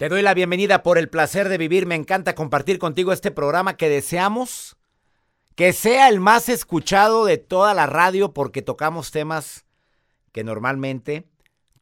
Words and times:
Te 0.00 0.08
doy 0.08 0.22
la 0.22 0.32
bienvenida 0.32 0.82
por 0.82 0.96
el 0.96 1.10
placer 1.10 1.50
de 1.50 1.58
vivir. 1.58 1.84
Me 1.84 1.94
encanta 1.94 2.34
compartir 2.34 2.78
contigo 2.78 3.12
este 3.12 3.30
programa 3.30 3.76
que 3.76 3.90
deseamos 3.90 4.78
que 5.56 5.74
sea 5.74 6.08
el 6.08 6.20
más 6.20 6.48
escuchado 6.48 7.26
de 7.26 7.36
toda 7.36 7.74
la 7.74 7.84
radio 7.84 8.32
porque 8.32 8.62
tocamos 8.62 9.10
temas 9.10 9.66
que 10.32 10.42
normalmente 10.42 11.28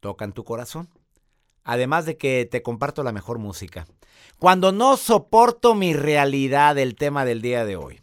tocan 0.01 0.33
tu 0.33 0.43
corazón. 0.43 0.89
Además 1.63 2.05
de 2.05 2.17
que 2.17 2.45
te 2.45 2.61
comparto 2.61 3.03
la 3.03 3.13
mejor 3.13 3.39
música. 3.39 3.87
Cuando 4.37 4.73
no 4.73 4.97
soporto 4.97 5.73
mi 5.73 5.93
realidad, 5.93 6.77
el 6.77 6.95
tema 6.95 7.23
del 7.23 7.41
día 7.41 7.63
de 7.63 7.77
hoy. 7.77 8.01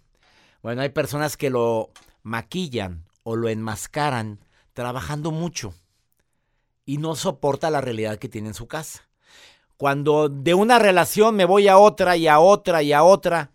Bueno, 0.62 0.80
hay 0.80 0.88
personas 0.88 1.36
que 1.36 1.50
lo 1.50 1.90
maquillan 2.22 3.04
o 3.22 3.36
lo 3.36 3.50
enmascaran 3.50 4.40
trabajando 4.72 5.30
mucho 5.30 5.74
y 6.86 6.96
no 6.96 7.16
soporta 7.16 7.68
la 7.68 7.82
realidad 7.82 8.16
que 8.16 8.30
tiene 8.30 8.48
en 8.48 8.54
su 8.54 8.66
casa. 8.66 9.05
Cuando 9.76 10.28
de 10.28 10.54
una 10.54 10.78
relación 10.78 11.36
me 11.36 11.44
voy 11.44 11.68
a 11.68 11.78
otra 11.78 12.16
y 12.16 12.28
a 12.28 12.38
otra 12.38 12.82
y 12.82 12.92
a 12.92 13.02
otra 13.02 13.52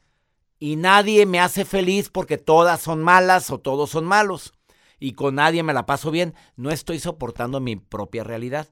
y 0.59 0.75
nadie 0.75 1.25
me 1.25 1.39
hace 1.39 1.66
feliz 1.66 2.09
porque 2.09 2.38
todas 2.38 2.81
son 2.81 3.02
malas 3.02 3.49
o 3.49 3.59
todos 3.59 3.89
son 3.89 4.05
malos 4.05 4.53
y 4.99 5.13
con 5.13 5.35
nadie 5.35 5.63
me 5.63 5.73
la 5.73 5.88
paso 5.88 6.11
bien, 6.11 6.35
no 6.55 6.70
estoy 6.70 6.99
soportando 6.99 7.59
mi 7.59 7.75
propia 7.75 8.23
realidad. 8.23 8.70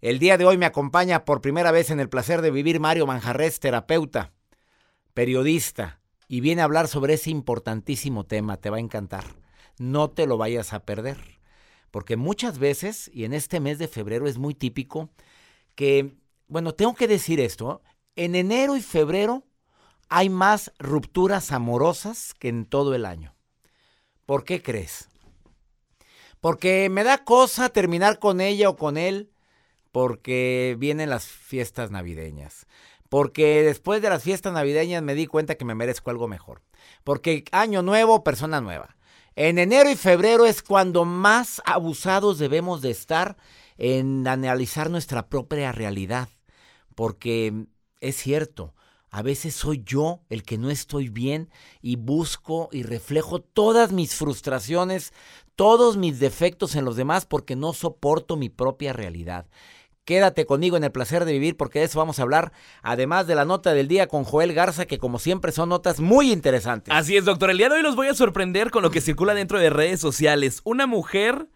El 0.00 0.18
día 0.18 0.36
de 0.36 0.44
hoy 0.44 0.58
me 0.58 0.66
acompaña 0.66 1.24
por 1.24 1.40
primera 1.40 1.70
vez 1.70 1.90
en 1.90 2.00
el 2.00 2.08
placer 2.08 2.42
de 2.42 2.50
vivir 2.50 2.80
Mario 2.80 3.06
Manjarres, 3.06 3.60
terapeuta, 3.60 4.32
periodista, 5.14 6.00
y 6.26 6.40
viene 6.40 6.62
a 6.62 6.64
hablar 6.64 6.88
sobre 6.88 7.14
ese 7.14 7.30
importantísimo 7.30 8.24
tema, 8.24 8.56
te 8.56 8.70
va 8.70 8.78
a 8.78 8.80
encantar. 8.80 9.24
No 9.78 10.10
te 10.10 10.26
lo 10.26 10.36
vayas 10.36 10.72
a 10.72 10.84
perder, 10.84 11.40
porque 11.92 12.16
muchas 12.16 12.58
veces, 12.58 13.08
y 13.14 13.24
en 13.24 13.32
este 13.32 13.60
mes 13.60 13.78
de 13.78 13.88
febrero 13.88 14.26
es 14.26 14.36
muy 14.36 14.54
típico, 14.54 15.10
que 15.76 16.16
bueno, 16.48 16.74
tengo 16.74 16.94
que 16.94 17.06
decir 17.06 17.40
esto. 17.40 17.82
En 18.16 18.34
enero 18.34 18.76
y 18.76 18.82
febrero 18.82 19.44
hay 20.08 20.30
más 20.30 20.72
rupturas 20.78 21.52
amorosas 21.52 22.34
que 22.34 22.48
en 22.48 22.64
todo 22.64 22.94
el 22.94 23.04
año. 23.04 23.36
¿Por 24.26 24.44
qué 24.44 24.62
crees? 24.62 25.08
Porque 26.40 26.88
me 26.90 27.04
da 27.04 27.24
cosa 27.24 27.68
terminar 27.68 28.18
con 28.18 28.40
ella 28.40 28.70
o 28.70 28.76
con 28.76 28.96
él 28.96 29.30
porque 29.92 30.76
vienen 30.78 31.10
las 31.10 31.26
fiestas 31.26 31.90
navideñas. 31.90 32.66
Porque 33.08 33.62
después 33.62 34.02
de 34.02 34.10
las 34.10 34.22
fiestas 34.22 34.52
navideñas 34.52 35.02
me 35.02 35.14
di 35.14 35.26
cuenta 35.26 35.56
que 35.56 35.64
me 35.64 35.74
merezco 35.74 36.10
algo 36.10 36.28
mejor. 36.28 36.62
Porque 37.04 37.44
año 37.52 37.82
nuevo, 37.82 38.24
persona 38.24 38.60
nueva. 38.60 38.96
En 39.34 39.58
enero 39.58 39.90
y 39.90 39.96
febrero 39.96 40.46
es 40.46 40.62
cuando 40.62 41.04
más 41.04 41.62
abusados 41.64 42.38
debemos 42.38 42.82
de 42.82 42.90
estar 42.90 43.36
en 43.76 44.26
analizar 44.26 44.90
nuestra 44.90 45.28
propia 45.28 45.72
realidad 45.72 46.28
porque 46.98 47.66
es 48.00 48.16
cierto, 48.16 48.74
a 49.08 49.22
veces 49.22 49.54
soy 49.54 49.84
yo 49.86 50.22
el 50.30 50.42
que 50.42 50.58
no 50.58 50.68
estoy 50.68 51.08
bien 51.08 51.48
y 51.80 51.94
busco 51.94 52.70
y 52.72 52.82
reflejo 52.82 53.40
todas 53.40 53.92
mis 53.92 54.16
frustraciones, 54.16 55.12
todos 55.54 55.96
mis 55.96 56.18
defectos 56.18 56.74
en 56.74 56.84
los 56.84 56.96
demás 56.96 57.24
porque 57.24 57.54
no 57.54 57.72
soporto 57.72 58.36
mi 58.36 58.48
propia 58.48 58.92
realidad. 58.92 59.46
Quédate 60.04 60.44
conmigo 60.44 60.76
en 60.76 60.82
el 60.82 60.90
placer 60.90 61.24
de 61.24 61.34
vivir 61.34 61.56
porque 61.56 61.78
de 61.78 61.84
eso 61.84 62.00
vamos 62.00 62.18
a 62.18 62.22
hablar, 62.22 62.50
además 62.82 63.28
de 63.28 63.36
la 63.36 63.44
nota 63.44 63.74
del 63.74 63.86
día 63.86 64.08
con 64.08 64.24
Joel 64.24 64.52
Garza, 64.52 64.84
que 64.84 64.98
como 64.98 65.20
siempre 65.20 65.52
son 65.52 65.68
notas 65.68 66.00
muy 66.00 66.32
interesantes. 66.32 66.92
Así 66.92 67.16
es, 67.16 67.24
doctor. 67.24 67.52
El 67.52 67.58
día 67.58 67.68
de 67.68 67.76
hoy 67.76 67.82
los 67.82 67.94
voy 67.94 68.08
a 68.08 68.14
sorprender 68.14 68.72
con 68.72 68.82
lo 68.82 68.90
que 68.90 69.00
circula 69.00 69.34
dentro 69.34 69.60
de 69.60 69.70
redes 69.70 70.00
sociales. 70.00 70.62
Una 70.64 70.88
mujer, 70.88 71.46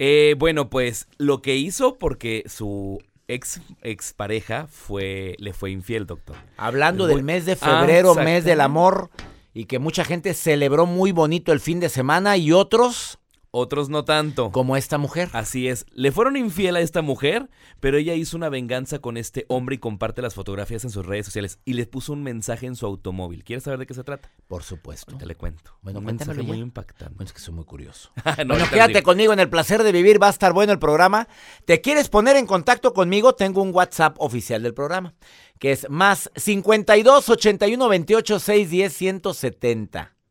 eh, 0.00 0.34
bueno, 0.40 0.70
pues 0.70 1.06
lo 1.18 1.40
que 1.40 1.54
hizo 1.54 1.98
porque 1.98 2.42
su 2.48 2.98
ex, 3.34 3.60
ex 3.82 4.12
pareja 4.12 4.66
fue, 4.70 5.36
le 5.38 5.52
fue 5.52 5.70
infiel, 5.70 6.06
doctor. 6.06 6.36
Hablando 6.56 7.06
del 7.06 7.22
mes 7.22 7.46
de 7.46 7.56
febrero, 7.56 8.14
ah, 8.18 8.22
mes 8.22 8.44
del 8.44 8.60
amor, 8.60 9.10
y 9.54 9.66
que 9.66 9.78
mucha 9.78 10.04
gente 10.04 10.34
celebró 10.34 10.86
muy 10.86 11.12
bonito 11.12 11.52
el 11.52 11.60
fin 11.60 11.80
de 11.80 11.88
semana 11.88 12.36
y 12.36 12.52
otros 12.52 13.18
otros 13.52 13.90
no 13.90 14.04
tanto. 14.04 14.50
Como 14.50 14.76
esta 14.76 14.98
mujer. 14.98 15.28
Así 15.32 15.68
es. 15.68 15.86
Le 15.92 16.10
fueron 16.10 16.36
infiel 16.36 16.74
a 16.74 16.80
esta 16.80 17.02
mujer, 17.02 17.48
pero 17.80 17.98
ella 17.98 18.14
hizo 18.14 18.36
una 18.36 18.48
venganza 18.48 18.98
con 18.98 19.16
este 19.16 19.44
hombre 19.48 19.76
y 19.76 19.78
comparte 19.78 20.22
las 20.22 20.34
fotografías 20.34 20.84
en 20.84 20.90
sus 20.90 21.06
redes 21.06 21.26
sociales 21.26 21.58
y 21.64 21.74
le 21.74 21.86
puso 21.86 22.14
un 22.14 22.22
mensaje 22.22 22.66
en 22.66 22.74
su 22.74 22.86
automóvil. 22.86 23.44
¿Quieres 23.44 23.64
saber 23.64 23.78
de 23.78 23.86
qué 23.86 23.94
se 23.94 24.02
trata? 24.02 24.30
Por 24.48 24.62
supuesto. 24.64 25.16
Te 25.18 25.26
le 25.26 25.36
cuento. 25.36 25.76
Bueno, 25.82 26.00
un 26.00 26.06
mensaje 26.06 26.42
muy 26.42 26.58
impactante. 26.58 27.14
Bueno, 27.14 27.26
es 27.26 27.32
que 27.32 27.40
soy 27.40 27.54
muy 27.54 27.64
curioso. 27.64 28.10
no, 28.38 28.54
bueno, 28.54 28.64
quédate 28.70 29.02
conmigo 29.02 29.32
en 29.34 29.40
el 29.40 29.50
placer 29.50 29.82
de 29.82 29.92
vivir. 29.92 30.20
Va 30.20 30.28
a 30.28 30.30
estar 30.30 30.54
bueno 30.54 30.72
el 30.72 30.78
programa. 30.78 31.28
¿Te 31.66 31.82
quieres 31.82 32.08
poner 32.08 32.36
en 32.36 32.46
contacto 32.46 32.94
conmigo? 32.94 33.34
Tengo 33.34 33.62
un 33.62 33.74
WhatsApp 33.74 34.16
oficial 34.18 34.62
del 34.62 34.72
programa, 34.72 35.14
que 35.58 35.72
es 35.72 35.88
más 35.90 36.30
52 36.36 37.28
81 37.28 37.88
28 37.88 38.38
610 38.40 38.92
170 38.92 40.21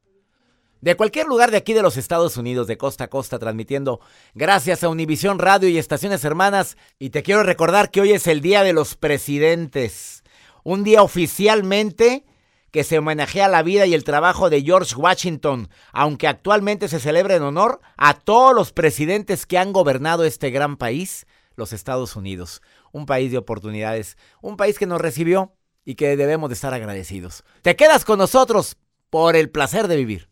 de 0.81 0.95
cualquier 0.95 1.27
lugar 1.27 1.51
de 1.51 1.57
aquí 1.57 1.73
de 1.73 1.83
los 1.83 1.95
Estados 1.95 2.37
Unidos, 2.37 2.67
de 2.67 2.77
costa 2.77 3.05
a 3.05 3.09
costa, 3.09 3.39
transmitiendo 3.39 4.01
gracias 4.33 4.83
a 4.83 4.89
Univisión 4.89 5.39
Radio 5.39 5.69
y 5.69 5.77
estaciones 5.77 6.25
hermanas. 6.25 6.75
Y 6.99 7.11
te 7.11 7.23
quiero 7.23 7.43
recordar 7.43 7.91
que 7.91 8.01
hoy 8.01 8.11
es 8.11 8.27
el 8.27 8.41
Día 8.41 8.63
de 8.63 8.73
los 8.73 8.95
Presidentes, 8.95 10.23
un 10.63 10.83
día 10.83 11.03
oficialmente 11.03 12.25
que 12.71 12.83
se 12.83 12.97
homenajea 12.97 13.47
la 13.47 13.63
vida 13.63 13.85
y 13.85 13.93
el 13.93 14.03
trabajo 14.03 14.49
de 14.49 14.61
George 14.61 14.95
Washington, 14.95 15.69
aunque 15.91 16.27
actualmente 16.27 16.87
se 16.87 16.99
celebra 16.99 17.35
en 17.35 17.43
honor 17.43 17.81
a 17.97 18.13
todos 18.13 18.55
los 18.55 18.71
presidentes 18.71 19.45
que 19.45 19.57
han 19.57 19.73
gobernado 19.73 20.23
este 20.23 20.51
gran 20.51 20.77
país, 20.77 21.27
los 21.55 21.73
Estados 21.73 22.15
Unidos. 22.15 22.61
Un 22.93 23.05
país 23.05 23.31
de 23.31 23.37
oportunidades, 23.37 24.17
un 24.41 24.55
país 24.55 24.79
que 24.79 24.85
nos 24.85 25.01
recibió 25.01 25.53
y 25.83 25.95
que 25.95 26.15
debemos 26.15 26.49
de 26.49 26.53
estar 26.53 26.73
agradecidos. 26.73 27.43
Te 27.61 27.75
quedas 27.75 28.05
con 28.05 28.19
nosotros 28.19 28.77
por 29.09 29.35
el 29.35 29.49
placer 29.49 29.87
de 29.89 29.97
vivir. 29.97 30.30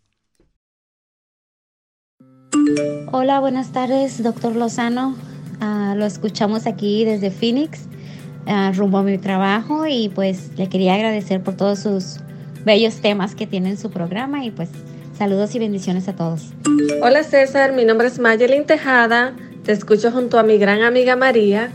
Hola, 3.11 3.39
buenas 3.39 3.71
tardes, 3.71 4.21
doctor 4.23 4.55
Lozano. 4.55 5.15
Ah, 5.59 5.93
lo 5.97 6.05
escuchamos 6.05 6.67
aquí 6.67 7.05
desde 7.05 7.31
Phoenix, 7.31 7.81
ah, 8.47 8.71
rumbo 8.75 8.99
a 8.99 9.03
mi 9.03 9.17
trabajo 9.17 9.85
y 9.87 10.09
pues 10.09 10.51
le 10.57 10.67
quería 10.67 10.93
agradecer 10.95 11.41
por 11.41 11.55
todos 11.55 11.79
sus 11.79 12.17
bellos 12.65 13.01
temas 13.01 13.35
que 13.35 13.45
tiene 13.45 13.69
en 13.69 13.77
su 13.77 13.89
programa 13.89 14.45
y 14.45 14.51
pues 14.51 14.69
saludos 15.17 15.53
y 15.55 15.59
bendiciones 15.59 16.07
a 16.07 16.15
todos. 16.15 16.53
Hola 17.01 17.23
César, 17.23 17.73
mi 17.73 17.85
nombre 17.85 18.07
es 18.07 18.19
Mayelin 18.19 18.65
Tejada, 18.65 19.33
te 19.63 19.71
escucho 19.71 20.11
junto 20.11 20.39
a 20.39 20.43
mi 20.43 20.57
gran 20.57 20.81
amiga 20.81 21.15
María 21.15 21.71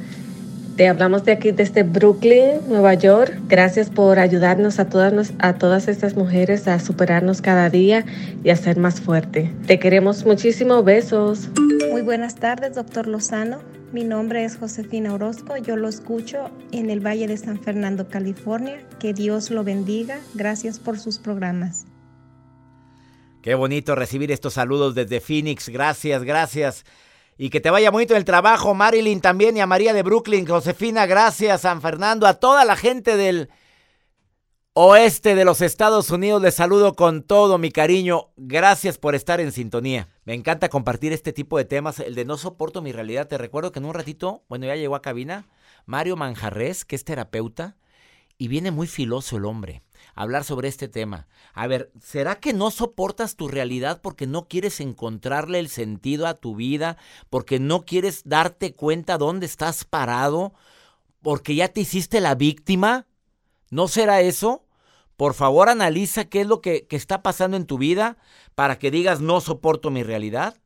te 0.76 0.88
hablamos 0.88 1.24
de 1.24 1.32
aquí 1.32 1.52
desde 1.52 1.82
Brooklyn, 1.82 2.60
Nueva 2.68 2.94
York. 2.94 3.38
Gracias 3.46 3.90
por 3.90 4.18
ayudarnos 4.18 4.78
a 4.78 4.88
todas, 4.88 5.32
a 5.38 5.54
todas 5.54 5.88
estas 5.88 6.16
mujeres 6.16 6.66
a 6.66 6.78
superarnos 6.80 7.40
cada 7.40 7.70
día 7.70 8.04
y 8.42 8.50
a 8.50 8.56
ser 8.56 8.78
más 8.78 9.00
fuerte. 9.00 9.50
Te 9.66 9.78
queremos 9.78 10.24
muchísimo. 10.24 10.82
Besos. 10.82 11.48
Muy 11.90 12.02
buenas 12.02 12.34
tardes, 12.36 12.74
doctor 12.74 13.06
Lozano. 13.06 13.60
Mi 13.92 14.02
nombre 14.02 14.44
es 14.44 14.56
Josefina 14.56 15.14
Orozco. 15.14 15.56
Yo 15.56 15.76
lo 15.76 15.88
escucho 15.88 16.50
en 16.72 16.90
el 16.90 16.98
Valle 16.98 17.28
de 17.28 17.36
San 17.36 17.60
Fernando, 17.60 18.08
California. 18.08 18.80
Que 18.98 19.14
Dios 19.14 19.50
lo 19.50 19.62
bendiga. 19.62 20.18
Gracias 20.34 20.80
por 20.80 20.98
sus 20.98 21.18
programas. 21.18 21.86
Qué 23.42 23.54
bonito 23.54 23.94
recibir 23.94 24.32
estos 24.32 24.54
saludos 24.54 24.94
desde 24.94 25.20
Phoenix. 25.20 25.68
Gracias, 25.68 26.24
gracias. 26.24 26.84
Y 27.36 27.50
que 27.50 27.60
te 27.60 27.70
vaya 27.70 27.90
bonito 27.90 28.14
el 28.14 28.24
trabajo, 28.24 28.74
Marilyn 28.74 29.20
también 29.20 29.56
y 29.56 29.60
a 29.60 29.66
María 29.66 29.92
de 29.92 30.02
Brooklyn, 30.02 30.46
Josefina, 30.46 31.06
gracias, 31.06 31.62
San 31.62 31.80
Fernando, 31.80 32.26
a 32.26 32.34
toda 32.34 32.64
la 32.64 32.76
gente 32.76 33.16
del 33.16 33.50
oeste 34.74 35.34
de 35.34 35.44
los 35.44 35.60
Estados 35.60 36.10
Unidos. 36.10 36.42
Les 36.42 36.54
saludo 36.54 36.94
con 36.94 37.22
todo 37.22 37.58
mi 37.58 37.70
cariño. 37.70 38.32
Gracias 38.36 38.98
por 38.98 39.14
estar 39.14 39.40
en 39.40 39.52
sintonía. 39.52 40.08
Me 40.24 40.34
encanta 40.34 40.68
compartir 40.68 41.12
este 41.12 41.32
tipo 41.32 41.58
de 41.58 41.64
temas. 41.64 42.00
El 42.00 42.14
de 42.14 42.24
no 42.24 42.36
soporto 42.36 42.82
mi 42.82 42.92
realidad. 42.92 43.28
Te 43.28 43.38
recuerdo 43.38 43.72
que 43.72 43.78
en 43.78 43.84
un 43.84 43.94
ratito, 43.94 44.44
bueno, 44.48 44.66
ya 44.66 44.76
llegó 44.76 44.96
a 44.96 45.02
cabina, 45.02 45.48
Mario 45.86 46.16
Manjarres, 46.16 46.84
que 46.84 46.96
es 46.96 47.04
terapeuta, 47.04 47.76
y 48.36 48.48
viene 48.48 48.72
muy 48.72 48.88
filoso 48.88 49.36
el 49.36 49.44
hombre 49.44 49.83
hablar 50.14 50.44
sobre 50.44 50.68
este 50.68 50.88
tema. 50.88 51.26
A 51.52 51.66
ver, 51.66 51.92
¿será 52.00 52.36
que 52.36 52.52
no 52.52 52.70
soportas 52.70 53.36
tu 53.36 53.48
realidad 53.48 54.00
porque 54.02 54.26
no 54.26 54.48
quieres 54.48 54.80
encontrarle 54.80 55.58
el 55.58 55.68
sentido 55.68 56.26
a 56.26 56.34
tu 56.34 56.56
vida? 56.56 56.96
¿Porque 57.30 57.58
no 57.58 57.84
quieres 57.84 58.22
darte 58.24 58.74
cuenta 58.74 59.18
dónde 59.18 59.46
estás 59.46 59.84
parado? 59.84 60.54
¿Porque 61.22 61.54
ya 61.54 61.68
te 61.68 61.80
hiciste 61.80 62.20
la 62.20 62.34
víctima? 62.34 63.06
¿No 63.70 63.88
será 63.88 64.20
eso? 64.20 64.64
Por 65.16 65.34
favor, 65.34 65.68
analiza 65.68 66.24
qué 66.24 66.40
es 66.42 66.46
lo 66.46 66.60
que, 66.60 66.86
está 66.90 67.22
pasando 67.22 67.56
en 67.56 67.66
tu 67.66 67.78
vida 67.78 68.18
para 68.54 68.78
que 68.78 68.90
digas 68.90 69.20
no 69.20 69.40
soporto 69.40 69.90
mi 69.90 70.02
realidad. 70.02 70.56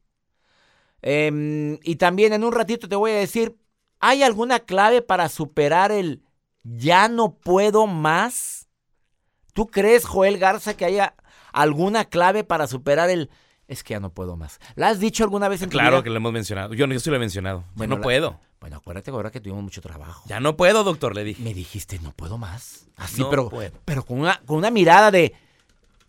Em, 1.02 1.78
y 1.82 1.96
también 1.96 2.32
en 2.32 2.44
un 2.44 2.52
ratito 2.52 2.88
te 2.88 2.96
voy 2.96 3.12
a 3.12 3.16
decir, 3.16 3.56
¿hay 4.00 4.22
alguna 4.22 4.60
clave 4.60 5.02
para 5.02 5.28
superar 5.28 5.92
el 5.92 6.22
ya 6.64 7.08
no 7.08 7.34
puedo 7.34 7.86
más? 7.86 8.57
¿Tú 9.58 9.66
crees, 9.66 10.05
Joel 10.05 10.38
Garza, 10.38 10.76
que 10.76 10.84
haya 10.84 11.16
alguna 11.52 12.05
clave 12.05 12.44
para 12.44 12.69
superar 12.69 13.10
el... 13.10 13.28
Es 13.66 13.82
que 13.82 13.94
ya 13.94 13.99
no 13.99 14.10
puedo 14.10 14.37
más. 14.37 14.60
¿La 14.76 14.87
has 14.87 15.00
dicho 15.00 15.25
alguna 15.25 15.49
vez 15.49 15.62
en 15.62 15.69
tu 15.69 15.76
Claro 15.76 16.05
que 16.05 16.10
lo 16.10 16.16
hemos 16.19 16.32
mencionado. 16.32 16.75
Yo, 16.75 16.87
yo 16.87 17.00
sí 17.00 17.10
lo 17.10 17.16
he 17.16 17.19
mencionado. 17.19 17.64
Bueno, 17.75 17.96
no 17.96 18.00
puedo. 18.00 18.38
Bueno, 18.60 18.76
acuérdate 18.76 19.10
ahora 19.10 19.32
que 19.32 19.40
tuvimos 19.40 19.64
mucho 19.64 19.81
trabajo. 19.81 20.22
Ya 20.28 20.38
no 20.38 20.56
puedo, 20.56 20.84
doctor, 20.84 21.12
le 21.12 21.25
dije. 21.25 21.43
Me 21.43 21.55
dijiste, 21.55 21.99
no 21.99 22.12
puedo 22.12 22.38
más. 22.38 22.87
Así, 22.96 23.20
No 23.20 23.31
pero, 23.31 23.49
puedo. 23.49 23.72
pero 23.84 24.05
con, 24.05 24.20
una, 24.20 24.40
con 24.46 24.58
una 24.58 24.70
mirada 24.70 25.10
de, 25.10 25.34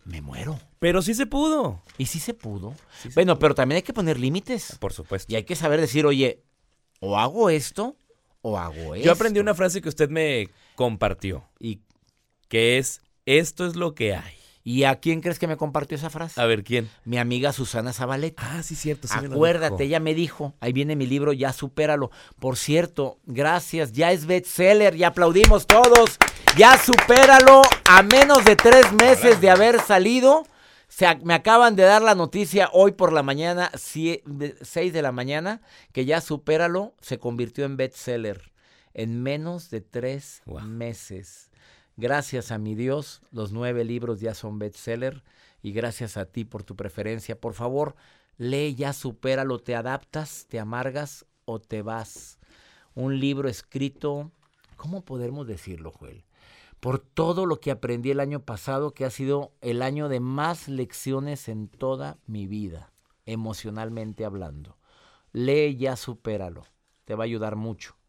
me 0.04 0.22
muero. 0.22 0.56
Pero 0.78 1.02
sí 1.02 1.14
se 1.14 1.26
pudo. 1.26 1.82
Y 1.98 2.06
sí 2.06 2.20
se 2.20 2.34
pudo. 2.34 2.76
Sí 3.02 3.08
se 3.08 3.14
bueno, 3.16 3.36
pero 3.40 3.56
también 3.56 3.78
hay 3.78 3.82
que 3.82 3.92
poner 3.92 4.16
límites. 4.20 4.76
Por 4.78 4.92
supuesto. 4.92 5.32
Y 5.32 5.34
hay 5.34 5.42
que 5.42 5.56
saber 5.56 5.80
decir, 5.80 6.06
oye, 6.06 6.44
o 7.00 7.18
hago 7.18 7.50
esto 7.50 7.96
o 8.42 8.56
hago 8.56 8.94
esto. 8.94 9.06
Yo 9.06 9.10
aprendí 9.10 9.40
una 9.40 9.54
frase 9.54 9.82
que 9.82 9.88
usted 9.88 10.08
me 10.08 10.50
compartió, 10.76 11.48
¿Y, 11.58 11.80
que 12.48 12.78
es, 12.78 13.02
esto 13.38 13.66
es 13.66 13.76
lo 13.76 13.94
que 13.94 14.14
hay. 14.14 14.34
¿Y 14.62 14.84
a 14.84 14.96
quién 14.96 15.20
crees 15.22 15.38
que 15.38 15.46
me 15.46 15.56
compartió 15.56 15.96
esa 15.96 16.10
frase? 16.10 16.40
A 16.40 16.44
ver, 16.44 16.64
¿quién? 16.64 16.90
Mi 17.04 17.16
amiga 17.16 17.52
Susana 17.52 17.92
Zabaleta. 17.92 18.42
Ah, 18.44 18.62
sí, 18.62 18.74
cierto. 18.74 19.08
sí 19.08 19.14
me 19.22 19.34
Acuérdate, 19.34 19.74
dijo. 19.74 19.82
ella 19.84 20.00
me 20.00 20.14
dijo, 20.14 20.54
ahí 20.60 20.72
viene 20.72 20.96
mi 20.96 21.06
libro, 21.06 21.32
ya 21.32 21.52
supéralo. 21.52 22.10
Por 22.38 22.58
cierto, 22.58 23.18
gracias, 23.24 23.92
ya 23.92 24.12
es 24.12 24.26
bestseller, 24.26 24.96
ya 24.96 25.08
aplaudimos 25.08 25.66
todos. 25.66 26.18
Ya 26.58 26.76
supéralo 26.76 27.62
a 27.88 28.02
menos 28.02 28.44
de 28.44 28.56
tres 28.56 28.92
meses 28.92 29.40
de 29.40 29.48
haber 29.48 29.80
salido. 29.80 30.44
Se 30.88 31.06
me 31.24 31.34
acaban 31.34 31.74
de 31.76 31.84
dar 31.84 32.02
la 32.02 32.14
noticia 32.14 32.68
hoy 32.72 32.92
por 32.92 33.12
la 33.12 33.22
mañana, 33.22 33.70
6 33.76 34.22
de 34.92 35.02
la 35.02 35.12
mañana, 35.12 35.62
que 35.92 36.04
ya 36.04 36.20
supéralo 36.20 36.94
se 37.00 37.18
convirtió 37.18 37.64
en 37.64 37.76
bestseller 37.76 38.50
en 38.92 39.22
menos 39.22 39.70
de 39.70 39.80
tres 39.80 40.42
meses. 40.66 41.49
Gracias 42.00 42.50
a 42.50 42.56
mi 42.56 42.74
Dios, 42.74 43.20
los 43.30 43.52
nueve 43.52 43.84
libros 43.84 44.20
ya 44.20 44.32
son 44.32 44.58
bestseller 44.58 45.22
y 45.60 45.72
gracias 45.72 46.16
a 46.16 46.24
ti 46.24 46.46
por 46.46 46.62
tu 46.62 46.74
preferencia. 46.74 47.38
Por 47.38 47.52
favor, 47.52 47.94
lee 48.38 48.74
ya, 48.74 48.94
supéralo, 48.94 49.58
te 49.58 49.76
adaptas, 49.76 50.46
te 50.48 50.58
amargas 50.58 51.26
o 51.44 51.58
te 51.60 51.82
vas. 51.82 52.38
Un 52.94 53.20
libro 53.20 53.50
escrito, 53.50 54.32
¿cómo 54.76 55.04
podemos 55.04 55.46
decirlo, 55.46 55.90
Joel? 55.90 56.24
Por 56.80 57.00
todo 57.00 57.44
lo 57.44 57.60
que 57.60 57.70
aprendí 57.70 58.10
el 58.12 58.20
año 58.20 58.46
pasado, 58.46 58.94
que 58.94 59.04
ha 59.04 59.10
sido 59.10 59.52
el 59.60 59.82
año 59.82 60.08
de 60.08 60.20
más 60.20 60.68
lecciones 60.68 61.50
en 61.50 61.68
toda 61.68 62.16
mi 62.24 62.46
vida, 62.46 62.94
emocionalmente 63.26 64.24
hablando. 64.24 64.78
Lee 65.32 65.76
ya, 65.76 65.96
supéralo. 65.96 66.64
Te 67.04 67.14
va 67.14 67.24
a 67.24 67.26
ayudar 67.26 67.56
mucho 67.56 67.99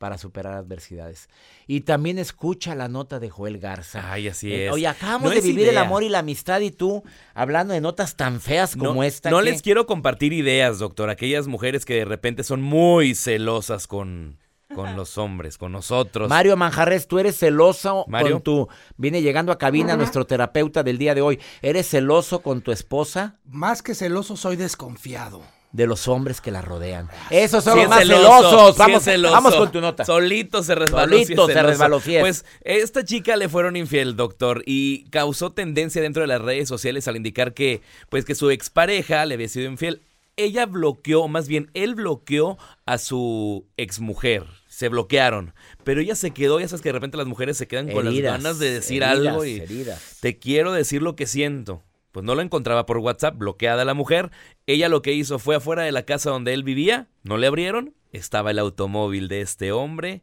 para 0.00 0.16
superar 0.16 0.54
adversidades. 0.54 1.28
Y 1.66 1.82
también 1.82 2.18
escucha 2.18 2.74
la 2.74 2.88
nota 2.88 3.20
de 3.20 3.28
Joel 3.28 3.58
Garza. 3.58 4.10
Ay, 4.10 4.28
así 4.28 4.50
Eh, 4.50 4.68
es. 4.68 4.72
Oye, 4.72 4.86
acabamos 4.86 5.24
No 5.28 5.34
de 5.34 5.42
vivir 5.42 5.68
el 5.68 5.76
amor 5.76 6.02
y 6.02 6.08
la 6.08 6.20
amistad 6.20 6.60
y 6.60 6.70
tú 6.70 7.04
hablando 7.34 7.74
de 7.74 7.82
notas 7.82 8.16
tan 8.16 8.40
feas 8.40 8.76
como 8.76 8.94
no, 8.94 9.02
esta. 9.04 9.28
No 9.30 9.40
que- 9.40 9.44
les 9.50 9.60
quiero 9.60 9.84
compartir 9.84 10.32
ideas, 10.32 10.78
doctor. 10.78 11.10
Aquellas 11.10 11.48
mujeres 11.48 11.84
que 11.84 11.96
de 11.96 12.06
repente 12.06 12.44
son 12.44 12.62
muy 12.62 13.14
celosas 13.14 13.86
con, 13.86 14.38
con 14.74 14.96
los 14.96 15.18
hombres, 15.18 15.58
con 15.58 15.70
nosotros. 15.72 16.30
Mario 16.30 16.56
Manjarres, 16.56 17.06
tú 17.06 17.18
eres 17.18 17.36
celoso 17.38 18.06
Mario. 18.08 18.36
con 18.36 18.42
tu... 18.42 18.68
Viene 18.96 19.20
llegando 19.20 19.52
a 19.52 19.58
cabina 19.58 19.98
nuestro 19.98 20.24
terapeuta 20.26 20.82
del 20.82 20.96
día 20.96 21.14
de 21.14 21.20
hoy. 21.20 21.38
¿Eres 21.60 21.86
celoso 21.90 22.40
con 22.40 22.62
tu 22.62 22.72
esposa? 22.72 23.36
Más 23.44 23.82
que 23.82 23.94
celoso, 23.94 24.38
soy 24.38 24.56
desconfiado. 24.56 25.42
De 25.72 25.86
los 25.86 26.08
hombres 26.08 26.40
que 26.40 26.50
la 26.50 26.62
rodean. 26.62 27.08
Esos 27.30 27.62
son 27.62 27.74
Sí 27.74 27.78
los 27.78 27.84
es 27.84 27.90
más 27.90 28.00
celoso, 28.00 28.22
celosos. 28.22 28.76
Vamos, 28.76 29.02
celoso. 29.04 29.34
vamos 29.34 29.54
con 29.54 29.70
tu 29.70 29.80
nota. 29.80 30.04
Solito 30.04 30.64
se 30.64 30.74
resbaló. 30.74 31.16
sí 31.18 31.24
Solito 31.26 31.46
se 31.46 31.62
resbaló. 31.62 32.00
Pues 32.00 32.44
esta 32.62 33.04
chica 33.04 33.36
le 33.36 33.48
fueron 33.48 33.76
infiel, 33.76 34.16
doctor, 34.16 34.64
y 34.66 35.04
causó 35.10 35.52
tendencia 35.52 36.02
dentro 36.02 36.22
de 36.22 36.26
las 36.26 36.42
redes 36.42 36.68
sociales 36.68 37.06
al 37.06 37.16
indicar 37.16 37.54
que, 37.54 37.82
pues, 38.08 38.24
que 38.24 38.34
su 38.34 38.50
expareja 38.50 39.24
le 39.26 39.34
había 39.34 39.48
sido 39.48 39.70
infiel. 39.70 40.02
Ella 40.36 40.66
bloqueó, 40.66 41.28
más 41.28 41.46
bien, 41.48 41.70
él 41.74 41.94
bloqueó 41.94 42.58
a 42.86 42.98
su 42.98 43.66
exmujer. 43.76 44.46
Se 44.68 44.88
bloquearon. 44.88 45.54
Pero 45.84 46.00
ella 46.00 46.14
se 46.14 46.30
quedó, 46.30 46.58
ya 46.58 46.66
sabes 46.66 46.80
que 46.82 46.88
de 46.88 46.94
repente 46.94 47.16
las 47.16 47.26
mujeres 47.26 47.56
se 47.58 47.68
quedan 47.68 47.90
con 47.90 48.06
las 48.06 48.18
ganas 48.18 48.58
de 48.58 48.72
decir 48.72 49.02
heridas, 49.02 49.28
algo 49.28 49.44
y 49.44 49.60
heridas. 49.60 50.16
te 50.20 50.38
quiero 50.38 50.72
decir 50.72 51.02
lo 51.02 51.14
que 51.14 51.26
siento. 51.26 51.82
Pues 52.12 52.24
no 52.24 52.34
lo 52.34 52.42
encontraba 52.42 52.86
por 52.86 52.98
WhatsApp, 52.98 53.36
bloqueada 53.38 53.84
la 53.84 53.94
mujer. 53.94 54.30
Ella 54.66 54.88
lo 54.88 55.00
que 55.02 55.12
hizo 55.12 55.38
fue 55.38 55.56
afuera 55.56 55.82
de 55.82 55.92
la 55.92 56.02
casa 56.04 56.30
donde 56.30 56.52
él 56.54 56.64
vivía, 56.64 57.08
no 57.22 57.36
le 57.38 57.46
abrieron, 57.46 57.94
estaba 58.12 58.50
el 58.50 58.58
automóvil 58.58 59.28
de 59.28 59.40
este 59.42 59.70
hombre 59.72 60.22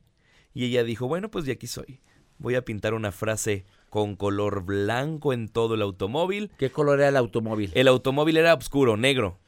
y 0.53 0.65
ella 0.65 0.83
dijo, 0.83 1.07
bueno, 1.07 1.31
pues 1.31 1.45
de 1.45 1.53
aquí 1.53 1.67
soy. 1.67 2.01
Voy 2.39 2.55
a 2.55 2.63
pintar 2.65 2.93
una 2.93 3.11
frase 3.11 3.65
con 3.89 4.15
color 4.15 4.63
blanco 4.65 5.31
en 5.33 5.47
todo 5.47 5.75
el 5.75 5.81
automóvil. 5.81 6.51
¿Qué 6.57 6.69
color 6.69 6.99
era 6.99 7.09
el 7.09 7.17
automóvil? 7.17 7.71
El 7.73 7.87
automóvil 7.87 8.37
era 8.37 8.53
oscuro, 8.53 8.97
negro, 8.97 9.39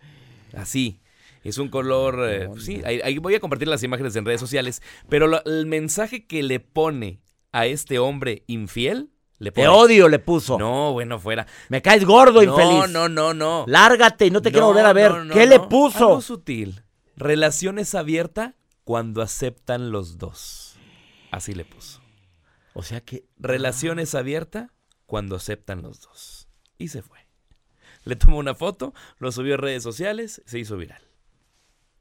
así. 0.54 1.02
Es 1.44 1.58
un 1.58 1.70
color, 1.70 2.20
eh, 2.30 2.48
pues 2.48 2.64
sí, 2.66 2.82
ahí, 2.86 3.00
ahí 3.04 3.18
voy 3.18 3.36
a 3.36 3.40
compartir 3.40 3.68
las 3.68 3.84
imágenes 3.84 4.16
en 4.16 4.26
redes 4.26 4.42
sociales, 4.42 4.82
pero 5.08 5.28
lo- 5.28 5.44
el 5.46 5.66
mensaje 5.68 6.26
que 6.26 6.42
le 6.44 6.60
pone 6.60 7.20
a 7.52 7.66
este 7.66 7.98
hombre 8.00 8.44
infiel, 8.48 9.10
le 9.40 9.52
Te 9.52 9.68
odio, 9.68 10.08
le 10.10 10.20
puso. 10.20 10.58
No, 10.60 10.92
bueno, 10.94 11.20
fuera. 11.20 11.48
Me 11.70 11.82
caes 11.82 12.06
gordo, 12.06 12.42
No, 12.44 12.44
infeliz. 12.44 12.90
no, 12.92 13.10
no, 13.10 13.34
no. 13.34 13.64
Lárgate 13.68 14.26
y 14.26 14.32
no 14.32 14.42
te 14.42 14.52
quiero 14.52 14.68
No, 14.68 14.74
volver 14.74 14.86
a 14.86 14.94
ver. 14.94 15.12
no, 15.12 15.26
no, 15.26 15.34
¿Qué 15.34 15.46
le 15.48 15.58
no. 15.58 15.70
puso? 15.70 16.08
Algo 16.10 16.22
sutil. 16.22 16.84
Relaciones 17.16 17.96
abierta 17.96 18.56
cuando 18.84 19.22
aceptan 19.22 19.92
los 19.92 20.18
dos. 20.18 20.76
Así 21.32 21.54
le 21.54 21.66
puso. 21.66 22.02
O 22.74 22.84
sea 22.84 23.02
que... 23.02 23.26
Relaciones 23.38 24.14
abierta 24.16 24.74
cuando 25.06 25.36
aceptan 25.36 25.82
los 25.82 26.02
dos. 26.02 26.48
Y 26.78 26.90
se 26.90 27.02
fue. 27.02 27.20
Le 28.04 28.16
tomó 28.16 28.38
una 28.38 28.56
foto, 28.56 28.94
lo 29.18 29.32
subió 29.32 29.56
a 29.56 29.58
redes 29.58 29.84
sociales, 29.84 30.42
se 30.46 30.60
hizo 30.60 30.78
viral. 30.78 31.02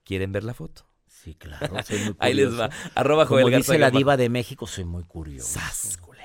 ¿Quieren 0.05 0.32
ver 0.32 0.44
la 0.44 0.55
foto? 0.55 0.87
Sí, 1.06 1.35
claro, 1.35 1.75
soy 1.85 1.99
muy 1.99 2.17
Ahí 2.20 2.35
les 2.35 2.58
va. 2.58 2.70
Arroba 2.94 3.26
Como 3.26 3.40
Joel 3.40 3.52
Garza 3.52 3.73
dice 3.73 3.79
la 3.81 3.90
diva 3.90 4.17
de 4.17 4.29
México, 4.29 4.67
soy 4.67 4.85
muy 4.85 5.02
curioso. 5.05 5.49
Sas, 5.58 5.96
culé. 5.99 6.18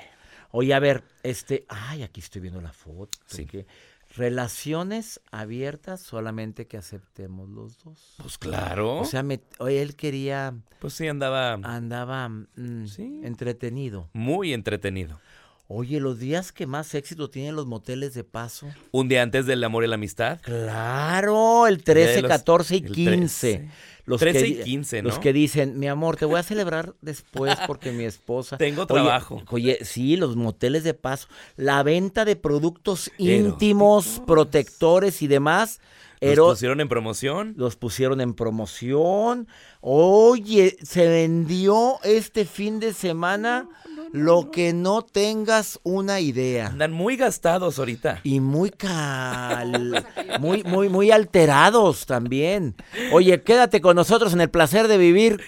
Oye, 0.56 0.72
a 0.72 0.78
ver, 0.78 1.02
este... 1.24 1.64
Ay, 1.68 2.04
aquí 2.04 2.20
estoy 2.20 2.40
viendo 2.40 2.60
la 2.60 2.72
foto. 2.72 3.18
Sí. 3.26 3.44
Relaciones 4.16 5.20
abiertas 5.32 6.00
solamente 6.00 6.68
que 6.68 6.76
aceptemos 6.76 7.48
los 7.48 7.82
dos. 7.82 8.14
Pues 8.18 8.38
claro. 8.38 8.98
O 9.00 9.04
sea, 9.04 9.24
me- 9.24 9.40
oye, 9.58 9.82
él 9.82 9.96
quería... 9.96 10.54
pues 10.78 10.94
sí, 10.94 11.08
andaba 11.08 11.54
Andaba 11.54 12.28
mm, 12.28 12.86
Sí. 12.86 13.20
entretenido. 13.24 14.08
muy 14.12 14.52
entretenido. 14.52 15.20
Oye, 15.66 15.98
los 15.98 16.18
días 16.18 16.52
que 16.52 16.66
más 16.66 16.94
éxito 16.94 17.30
tienen 17.30 17.56
los 17.56 17.66
moteles 17.66 18.12
de 18.12 18.22
paso. 18.22 18.66
Un 18.90 19.08
día 19.08 19.22
antes 19.22 19.46
del 19.46 19.64
amor 19.64 19.82
y 19.82 19.86
la 19.86 19.94
amistad. 19.94 20.38
Claro, 20.42 21.66
el 21.66 21.82
13, 21.82 22.12
de 22.16 22.22
los- 22.22 22.28
14 22.28 22.74
y 22.76 22.78
el 22.84 22.92
15. 22.92 23.54
13. 23.56 23.70
Los 24.06 24.20
13 24.20 24.40
que 24.40 24.46
y 24.48 24.54
di- 24.56 24.62
15, 24.64 25.02
Los 25.02 25.14
¿no? 25.14 25.20
que 25.22 25.32
dicen, 25.32 25.78
mi 25.78 25.88
amor, 25.88 26.16
te 26.16 26.26
voy 26.26 26.38
a 26.38 26.42
celebrar 26.42 26.94
después 27.00 27.56
porque 27.66 27.92
mi 27.92 28.04
esposa. 28.04 28.58
Tengo 28.58 28.86
trabajo. 28.86 29.42
Oye, 29.48 29.78
sí, 29.82 30.16
los 30.18 30.36
moteles 30.36 30.84
de 30.84 30.92
paso. 30.92 31.28
La 31.56 31.82
venta 31.82 32.26
de 32.26 32.36
productos 32.36 33.10
íntimos, 33.16 34.20
protectores 34.26 35.22
y 35.22 35.26
demás. 35.28 35.80
Los 36.20 36.32
ero- 36.32 36.48
pusieron 36.50 36.80
en 36.82 36.88
promoción. 36.90 37.54
los 37.56 37.76
pusieron 37.76 38.20
en 38.20 38.34
promoción. 38.34 39.48
Oye, 39.80 40.76
se 40.82 41.08
vendió 41.08 41.96
este 42.02 42.44
fin 42.44 42.80
de 42.80 42.92
semana 42.92 43.68
lo 44.14 44.52
que 44.52 44.72
no 44.72 45.02
tengas 45.02 45.80
una 45.82 46.20
idea. 46.20 46.68
Andan 46.68 46.92
muy 46.92 47.16
gastados 47.16 47.80
ahorita. 47.80 48.20
Y 48.22 48.38
muy 48.38 48.70
cal, 48.70 50.06
muy, 50.38 50.62
muy, 50.62 50.88
muy 50.88 51.10
alterados 51.10 52.06
también. 52.06 52.76
Oye, 53.12 53.42
quédate 53.42 53.80
con 53.80 53.96
nosotros 53.96 54.32
en 54.32 54.40
el 54.40 54.50
placer 54.50 54.86
de 54.86 54.98
vivir. 54.98 55.42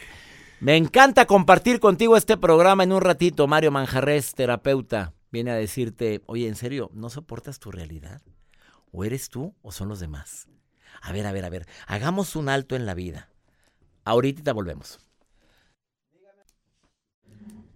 Me 0.58 0.74
encanta 0.76 1.26
compartir 1.26 1.78
contigo 1.78 2.16
este 2.16 2.36
programa 2.36 2.82
en 2.82 2.90
un 2.90 3.02
ratito. 3.02 3.46
Mario 3.46 3.70
Manjarres, 3.70 4.34
terapeuta, 4.34 5.12
viene 5.30 5.52
a 5.52 5.54
decirte, 5.54 6.22
oye, 6.26 6.48
¿en 6.48 6.56
serio 6.56 6.90
no 6.92 7.08
soportas 7.08 7.60
tu 7.60 7.70
realidad? 7.70 8.20
¿O 8.90 9.04
eres 9.04 9.28
tú 9.28 9.54
o 9.62 9.70
son 9.70 9.88
los 9.88 10.00
demás? 10.00 10.48
A 11.02 11.12
ver, 11.12 11.24
a 11.24 11.30
ver, 11.30 11.44
a 11.44 11.50
ver, 11.50 11.68
hagamos 11.86 12.34
un 12.34 12.48
alto 12.48 12.74
en 12.74 12.84
la 12.84 12.94
vida. 12.94 13.28
Ahorita 14.04 14.52
volvemos. 14.52 14.98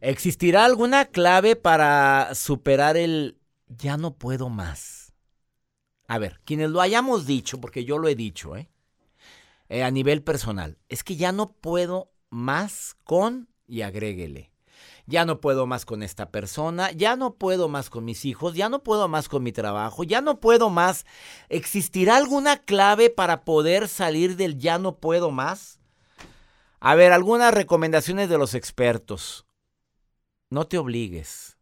¿Existirá 0.00 0.64
alguna 0.64 1.06
clave 1.06 1.56
para 1.56 2.34
superar 2.34 2.96
el 2.96 3.38
ya 3.68 3.98
no 3.98 4.14
puedo 4.16 4.48
más? 4.48 5.12
A 6.08 6.18
ver, 6.18 6.40
quienes 6.44 6.70
lo 6.70 6.80
hayamos 6.80 7.26
dicho, 7.26 7.60
porque 7.60 7.84
yo 7.84 7.98
lo 7.98 8.08
he 8.08 8.14
dicho, 8.14 8.56
¿eh? 8.56 8.70
Eh, 9.68 9.84
a 9.84 9.90
nivel 9.90 10.22
personal, 10.22 10.78
es 10.88 11.04
que 11.04 11.16
ya 11.16 11.32
no 11.32 11.52
puedo 11.52 12.12
más 12.30 12.96
con 13.04 13.48
y 13.66 13.82
agréguele. 13.82 14.52
Ya 15.06 15.24
no 15.24 15.40
puedo 15.40 15.66
más 15.66 15.84
con 15.84 16.02
esta 16.02 16.30
persona, 16.30 16.92
ya 16.92 17.14
no 17.14 17.34
puedo 17.34 17.68
más 17.68 17.90
con 17.90 18.04
mis 18.04 18.24
hijos, 18.24 18.54
ya 18.54 18.68
no 18.68 18.82
puedo 18.82 19.06
más 19.06 19.28
con 19.28 19.42
mi 19.42 19.52
trabajo, 19.52 20.02
ya 20.02 20.20
no 20.20 20.40
puedo 20.40 20.70
más. 20.70 21.04
¿Existirá 21.48 22.16
alguna 22.16 22.56
clave 22.56 23.10
para 23.10 23.44
poder 23.44 23.86
salir 23.86 24.36
del 24.36 24.58
ya 24.58 24.78
no 24.78 24.96
puedo 24.96 25.30
más? 25.30 25.78
A 26.80 26.94
ver, 26.94 27.12
algunas 27.12 27.52
recomendaciones 27.52 28.28
de 28.28 28.38
los 28.38 28.54
expertos. 28.54 29.46
No 30.50 30.66
te 30.66 30.78
obligues. 30.78 31.58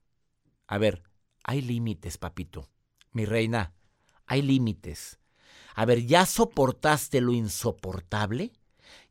A 0.66 0.78
ver, 0.78 1.02
hay 1.44 1.60
límites, 1.60 2.16
papito. 2.16 2.70
Mi 3.12 3.26
reina, 3.26 3.74
hay 4.24 4.40
límites. 4.40 5.18
A 5.74 5.84
ver, 5.84 6.06
¿ya 6.06 6.24
soportaste 6.24 7.20
lo 7.20 7.34
insoportable? 7.34 8.50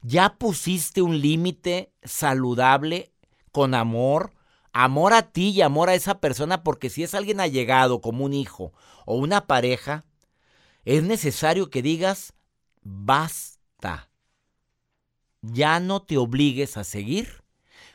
¿Ya 0.01 0.37
pusiste 0.39 1.03
un 1.03 1.21
límite 1.21 1.93
saludable 2.03 3.13
con 3.51 3.75
amor? 3.75 4.33
Amor 4.73 5.13
a 5.13 5.31
ti 5.31 5.49
y 5.49 5.61
amor 5.61 5.89
a 5.89 5.95
esa 5.95 6.19
persona, 6.19 6.63
porque 6.63 6.89
si 6.89 7.03
es 7.03 7.13
alguien 7.13 7.39
allegado 7.39 8.01
como 8.01 8.25
un 8.25 8.33
hijo 8.33 8.73
o 9.05 9.17
una 9.17 9.45
pareja, 9.45 10.05
es 10.85 11.03
necesario 11.03 11.69
que 11.69 11.83
digas, 11.83 12.33
basta. 12.81 14.09
Ya 15.41 15.79
no 15.79 16.01
te 16.01 16.17
obligues 16.17 16.77
a 16.77 16.83
seguir 16.83 17.43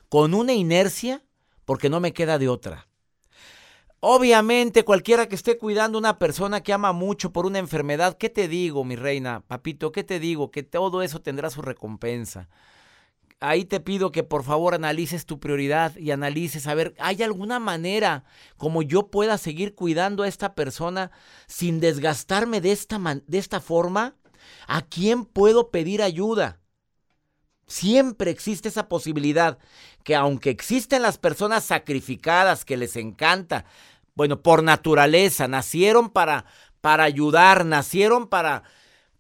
con 0.09 0.33
una 0.33 0.53
inercia 0.53 1.25
porque 1.65 1.91
no 1.91 2.01
me 2.01 2.13
queda 2.13 2.39
de 2.39 2.49
otra. 2.49 2.89
Obviamente, 4.05 4.85
cualquiera 4.85 5.29
que 5.29 5.37
esté 5.37 5.59
cuidando 5.59 5.97
a 5.97 6.01
una 6.01 6.19
persona 6.19 6.61
que 6.61 6.73
ama 6.73 6.93
mucho 6.93 7.33
por 7.33 7.47
una 7.47 7.61
enfermedad, 7.61 8.17
¿qué 8.19 8.29
te 8.29 8.49
digo, 8.49 8.85
mi 8.85 8.97
reina, 8.97 9.45
papito? 9.47 9.93
¿Qué 9.93 10.03
te 10.03 10.19
digo? 10.19 10.51
Que 10.51 10.65
todo 10.65 11.03
eso 11.03 11.21
tendrá 11.21 11.51
su 11.51 11.63
recompensa. 11.63 12.49
Ahí 13.39 13.65
te 13.65 13.79
pido 13.79 14.11
que 14.11 14.25
por 14.25 14.43
favor 14.43 14.75
analices 14.75 15.25
tu 15.25 15.39
prioridad 15.39 15.97
y 15.97 16.11
analices 16.11 16.67
a 16.67 16.75
ver, 16.75 16.95
¿hay 16.99 17.23
alguna 17.23 17.61
manera 17.61 18.25
como 18.57 18.83
yo 18.83 19.09
pueda 19.09 19.39
seguir 19.39 19.77
cuidando 19.77 20.25
a 20.25 20.29
esta 20.29 20.57
persona 20.57 21.13
sin 21.47 21.79
desgastarme 21.79 22.61
de 22.61 22.73
esta, 22.73 23.01
de 23.27 23.39
esta 23.39 23.61
forma? 23.61 24.17
¿A 24.67 24.83
quién 24.83 25.25
puedo 25.25 25.71
pedir 25.71 26.03
ayuda? 26.03 26.62
Siempre 27.73 28.31
existe 28.31 28.69
esa 28.69 28.87
posibilidad 28.87 29.57
que 30.05 30.15
aunque 30.15 30.51
existen 30.51 31.01
las 31.01 31.17
personas 31.17 31.65
sacrificadas 31.65 32.67
que 32.67 32.77
les 32.77 32.97
encanta, 32.97 33.65
bueno, 34.15 34.43
por 34.43 34.63
naturaleza, 34.63 35.49
nacieron 35.49 36.11
para, 36.11 36.45
para 36.83 37.05
ayudar, 37.05 37.65
nacieron 37.65 38.27
para, 38.27 38.65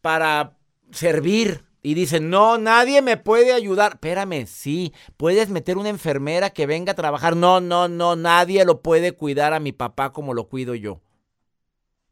para 0.02 0.58
servir. 0.90 1.64
Y 1.82 1.94
dicen, 1.94 2.28
no, 2.28 2.58
nadie 2.58 3.00
me 3.00 3.16
puede 3.16 3.54
ayudar. 3.54 3.92
Espérame, 3.94 4.46
sí, 4.46 4.92
puedes 5.16 5.48
meter 5.48 5.78
una 5.78 5.88
enfermera 5.88 6.50
que 6.50 6.66
venga 6.66 6.92
a 6.92 6.96
trabajar. 6.96 7.34
No, 7.34 7.62
no, 7.62 7.88
no, 7.88 8.16
nadie 8.16 8.66
lo 8.66 8.82
puede 8.82 9.12
cuidar 9.12 9.54
a 9.54 9.60
mi 9.60 9.72
papá 9.72 10.12
como 10.12 10.34
lo 10.34 10.48
cuido 10.48 10.74
yo. 10.74 11.00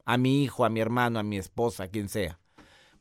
A 0.06 0.16
mi 0.16 0.42
hijo, 0.42 0.64
a 0.64 0.70
mi 0.70 0.80
hermano, 0.80 1.18
a 1.18 1.22
mi 1.22 1.36
esposa, 1.36 1.84
a 1.84 1.88
quien 1.88 2.08
sea. 2.08 2.40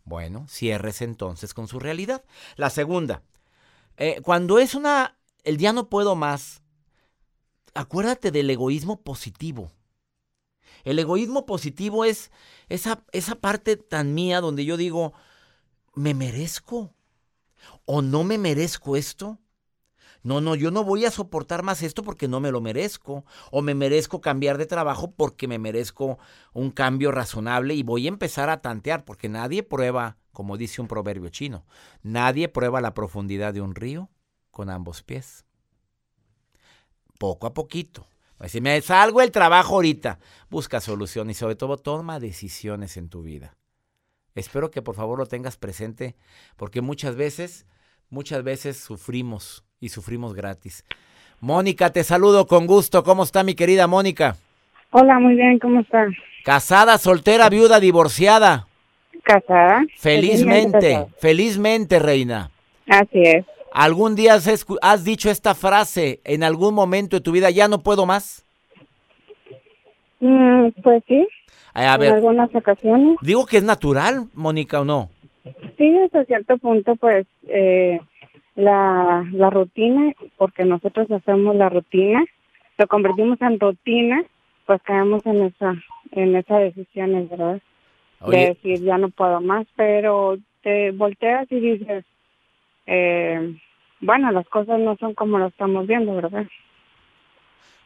Bueno, 0.09 0.47
cierres 0.49 1.03
entonces 1.03 1.53
con 1.53 1.67
su 1.67 1.79
realidad. 1.79 2.25
La 2.55 2.71
segunda, 2.71 3.21
eh, 3.95 4.19
cuando 4.23 4.57
es 4.57 4.73
una, 4.73 5.19
el 5.43 5.57
día 5.57 5.71
no 5.71 5.87
puedo 5.87 6.15
más, 6.15 6.63
acuérdate 7.75 8.31
del 8.31 8.49
egoísmo 8.49 9.03
positivo. 9.03 9.71
El 10.83 10.97
egoísmo 10.97 11.45
positivo 11.45 12.05
es 12.05 12.31
esa, 12.69 13.03
esa 13.11 13.35
parte 13.35 13.77
tan 13.77 14.15
mía 14.15 14.41
donde 14.41 14.65
yo 14.65 14.77
digo, 14.77 15.13
¿me 15.93 16.15
merezco? 16.15 16.91
¿O 17.85 18.01
no 18.01 18.23
me 18.23 18.39
merezco 18.39 18.95
esto? 18.95 19.37
No, 20.21 20.41
no, 20.41 20.55
yo 20.55 20.71
no 20.71 20.83
voy 20.83 21.05
a 21.05 21.11
soportar 21.11 21.63
más 21.63 21.81
esto 21.81 22.03
porque 22.03 22.27
no 22.27 22.39
me 22.39 22.51
lo 22.51 22.61
merezco. 22.61 23.25
O 23.51 23.61
me 23.61 23.73
merezco 23.73 24.21
cambiar 24.21 24.57
de 24.57 24.65
trabajo 24.65 25.11
porque 25.11 25.47
me 25.47 25.59
merezco 25.59 26.19
un 26.53 26.71
cambio 26.71 27.11
razonable 27.11 27.73
y 27.73 27.83
voy 27.83 28.05
a 28.05 28.09
empezar 28.09 28.49
a 28.49 28.61
tantear 28.61 29.05
porque 29.05 29.29
nadie 29.29 29.63
prueba, 29.63 30.17
como 30.31 30.57
dice 30.57 30.81
un 30.81 30.87
proverbio 30.87 31.29
chino, 31.29 31.65
nadie 32.03 32.49
prueba 32.49 32.81
la 32.81 32.93
profundidad 32.93 33.53
de 33.53 33.61
un 33.61 33.75
río 33.75 34.09
con 34.51 34.69
ambos 34.69 35.03
pies 35.03 35.45
poco 37.19 37.45
a 37.45 37.53
poquito. 37.53 38.07
Si 38.47 38.61
me 38.61 38.81
salgo 38.81 39.21
el 39.21 39.31
trabajo 39.31 39.75
ahorita, 39.75 40.17
busca 40.49 40.79
solución 40.79 41.29
y 41.29 41.35
sobre 41.35 41.55
todo 41.55 41.77
toma 41.77 42.19
decisiones 42.19 42.95
en 42.97 43.09
tu 43.09 43.21
vida. 43.21 43.57
Espero 44.33 44.71
que 44.71 44.81
por 44.81 44.95
favor 44.95 45.19
lo 45.19 45.25
tengas 45.25 45.57
presente 45.57 46.15
porque 46.55 46.81
muchas 46.81 47.15
veces, 47.15 47.67
muchas 48.09 48.43
veces 48.43 48.77
sufrimos 48.77 49.65
y 49.79 49.89
sufrimos 49.89 50.33
gratis. 50.33 50.85
Mónica, 51.39 51.91
te 51.91 52.03
saludo 52.03 52.47
con 52.47 52.67
gusto. 52.67 53.03
¿Cómo 53.03 53.23
está 53.23 53.43
mi 53.43 53.55
querida 53.55 53.87
Mónica? 53.87 54.35
Hola, 54.91 55.19
muy 55.19 55.35
bien, 55.35 55.59
¿cómo 55.59 55.81
está? 55.81 56.07
Casada, 56.43 56.97
soltera, 56.97 57.49
viuda, 57.49 57.79
divorciada. 57.79 58.67
Casada. 59.23 59.85
Felizmente, 59.97 61.05
felizmente, 61.17 61.99
reina. 61.99 62.49
Así 62.87 63.21
es. 63.23 63.45
¿Algún 63.71 64.15
día 64.15 64.33
has, 64.33 65.03
dicho 65.03 65.29
esta 65.29 65.53
frase 65.53 66.19
en 66.23 66.43
algún 66.43 66.73
momento 66.73 67.17
de 67.17 67.21
tu 67.21 67.31
vida, 67.31 67.51
ya 67.51 67.67
no 67.67 67.81
puedo 67.81 68.05
más? 68.05 68.43
Mm, 70.19 70.69
pues 70.81 71.03
sí. 71.07 71.27
en 71.75 71.83
algunas 71.83 72.53
ocasiones. 72.55 73.17
Digo 73.21 73.45
que 73.45 73.57
es 73.57 73.63
natural, 73.63 74.27
Mónica, 74.33 74.81
¿o 74.81 74.85
no? 74.85 75.09
Sí, 75.77 75.97
hasta 76.03 76.25
cierto 76.25 76.57
punto, 76.57 76.95
pues, 76.95 77.27
eh, 77.47 77.99
la, 78.59 79.25
la 79.31 79.49
rutina, 79.49 80.13
porque 80.37 80.65
nosotros 80.65 81.09
hacemos 81.11 81.55
la 81.55 81.69
rutina, 81.69 82.23
lo 82.77 82.87
convertimos 82.87 83.41
en 83.41 83.59
rutina, 83.59 84.23
pues 84.65 84.81
caemos 84.83 85.25
en 85.25 85.43
esa, 85.43 85.75
en 86.11 86.35
esa 86.35 86.57
decisión, 86.59 87.27
¿verdad? 87.29 87.61
De 88.27 88.47
decir, 88.49 88.81
ya 88.83 88.97
no 88.97 89.09
puedo 89.09 89.39
más, 89.39 89.65
pero 89.75 90.37
te 90.61 90.91
volteas 90.91 91.49
y 91.51 91.59
dices, 91.59 92.05
eh, 92.85 93.55
bueno, 94.01 94.31
las 94.31 94.47
cosas 94.49 94.79
no 94.79 94.97
son 94.97 95.13
como 95.13 95.39
lo 95.39 95.47
estamos 95.47 95.87
viendo, 95.87 96.13
¿verdad? 96.15 96.45